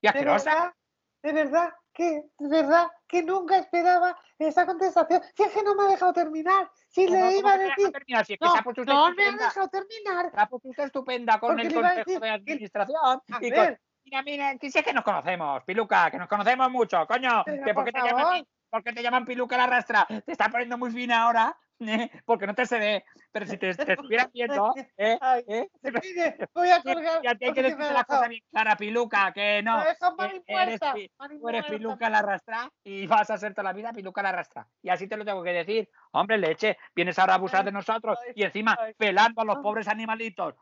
Y 0.00 0.06
de 0.06 0.08
asquerosa. 0.08 0.50
verdad, 0.54 0.74
de 1.22 1.32
verdad, 1.32 1.74
que, 1.92 2.22
de 2.38 2.48
verdad, 2.48 2.88
que 3.06 3.22
nunca 3.22 3.58
esperaba 3.58 4.16
esa 4.38 4.66
contestación. 4.66 5.22
Si 5.36 5.42
es 5.42 5.52
que 5.52 5.62
no 5.62 5.74
me 5.74 5.84
ha 5.84 5.88
dejado 5.88 6.12
terminar. 6.12 6.70
Si 6.88 7.06
¿Cómo- 7.06 7.18
le 7.30 7.38
iba 7.38 7.52
a 7.52 7.58
decir. 7.58 7.90
terminar? 7.90 8.24
Si 8.26 8.32
es 8.34 8.38
que 8.38 8.44
No, 8.84 9.10
no 9.10 9.14
me 9.14 9.24
ha 9.26 9.32
dejado 9.32 9.68
terminar. 9.68 10.30
Se 10.30 10.40
ha 10.40 10.46
puesto 10.46 10.68
usted 10.68 10.84
estupenda 10.84 11.38
con 11.40 11.50
Porque 11.50 11.66
el 11.68 11.74
Consejo 11.74 11.96
decir 11.98 12.20
de 12.20 12.30
Administración. 12.30 12.96
A 13.32 13.38
y 13.40 13.50
con- 13.50 13.50
ver, 13.50 13.80
Mira, 14.04 14.22
mira, 14.22 14.58
que 14.58 14.70
sí 14.70 14.78
es 14.78 14.84
que 14.84 14.92
nos 14.92 15.04
conocemos, 15.04 15.62
Piluca, 15.64 16.10
que 16.10 16.18
nos 16.18 16.28
conocemos 16.28 16.70
mucho, 16.70 17.06
coño. 17.06 17.42
Pero, 17.44 17.64
que 17.64 17.74
¿por, 17.74 17.84
por 17.84 17.84
qué 17.84 17.92
te 17.92 18.06
llaman. 18.06 18.46
¿Por 18.74 18.82
qué 18.82 18.92
te 18.92 19.02
llaman 19.02 19.24
Piluca 19.24 19.56
la 19.56 19.66
rastra? 19.66 20.04
Te 20.04 20.32
está 20.32 20.48
poniendo 20.48 20.76
muy 20.76 20.90
fina 20.90 21.22
ahora, 21.22 21.56
¿eh? 21.78 22.10
porque 22.24 22.46
no 22.46 22.54
te 22.54 22.66
se 22.66 22.78
ve. 22.78 23.04
Pero 23.30 23.46
si 23.46 23.56
te, 23.56 23.72
te 23.74 23.92
estuvieras 23.92 24.32
viendo, 24.32 24.74
¿eh? 24.96 25.18
¿eh? 25.46 25.68
mire, 26.02 26.36
voy 26.54 26.70
a 26.70 26.82
colgar. 26.82 27.24
Y 27.24 27.26
a 27.28 27.34
ti 27.36 27.44
hay 27.44 27.52
que 27.52 27.62
decirte 27.62 27.84
ha 27.84 27.92
la 27.92 28.04
cosa 28.04 28.18
dejado. 28.18 28.30
bien 28.30 28.42
clara, 28.50 28.76
Piluca, 28.76 29.32
que 29.32 29.62
no. 29.62 29.80
Eres, 29.80 29.98
tú 29.98 31.48
eres. 31.48 31.66
Piluca 31.66 32.10
la 32.10 32.22
rastra 32.22 32.70
y 32.82 33.06
vas 33.06 33.30
a 33.30 33.38
ser 33.38 33.54
toda 33.54 33.64
la 33.64 33.72
vida 33.72 33.92
Piluca 33.92 34.22
la 34.22 34.32
rastra. 34.32 34.66
Y 34.82 34.88
así 34.88 35.06
te 35.06 35.16
lo 35.16 35.24
tengo 35.24 35.42
que 35.42 35.52
decir. 35.52 35.88
Hombre, 36.12 36.38
leche, 36.38 36.76
vienes 36.94 37.18
ahora 37.18 37.34
a 37.34 37.36
abusar 37.36 37.64
de 37.64 37.72
nosotros 37.72 38.18
y 38.34 38.42
encima 38.42 38.76
pelando 38.96 39.40
a 39.40 39.44
los 39.44 39.56
Ay. 39.56 39.62
pobres 39.62 39.88
animalitos. 39.88 40.54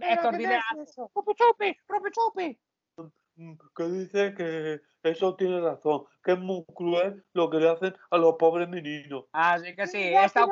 Estos 0.00 0.30
¿qué 0.32 0.38
dile 0.38 0.56
es 0.56 0.90
eso? 0.90 1.10
¡Chupi, 1.14 1.32
chupi! 1.34 1.76
¡Chupi, 1.86 2.10
chupi! 2.10 2.60
Mm, 3.36 3.54
que 3.76 3.84
dice 3.84 4.34
que 4.34 4.80
eso 5.02 5.34
tiene 5.34 5.60
razón, 5.60 6.04
que 6.22 6.32
es 6.32 6.38
muy 6.38 6.64
cruel 6.72 7.24
lo 7.32 7.50
que 7.50 7.58
le 7.58 7.68
hacen 7.68 7.94
a 8.10 8.16
los 8.16 8.36
pobres 8.36 8.68
meninos. 8.68 9.24
Así 9.32 9.74
que 9.74 9.86
sí, 9.88 9.98
he 9.98 10.24
estado, 10.24 10.48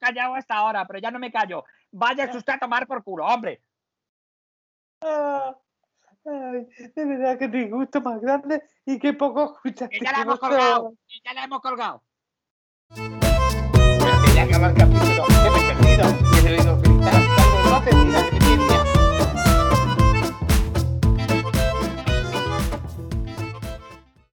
callado, 0.00 0.34
hasta 0.34 0.54
ahora, 0.54 0.86
pero 0.86 1.00
ya 1.00 1.10
no 1.10 1.18
me 1.18 1.32
callo. 1.32 1.64
Vaya 1.90 2.30
usted 2.32 2.52
a 2.52 2.58
tomar 2.58 2.86
por 2.86 3.02
culo, 3.02 3.26
hombre. 3.26 3.60
Ah, 5.00 5.56
ay, 6.24 6.68
de 6.94 7.04
verdad 7.04 7.38
que 7.38 7.48
disgusto 7.48 8.00
más 8.00 8.20
grande 8.20 8.62
y 8.84 8.98
que 8.98 9.12
poco 9.12 9.54
escuchas. 9.54 9.88
Que 9.88 9.98
ya 9.98 10.12
la 10.12 10.22
hemos 10.22 10.38
colgado, 10.38 10.94
ya 11.24 11.34
la 11.34 11.44
hemos 11.44 11.60
colgado. 11.60 12.02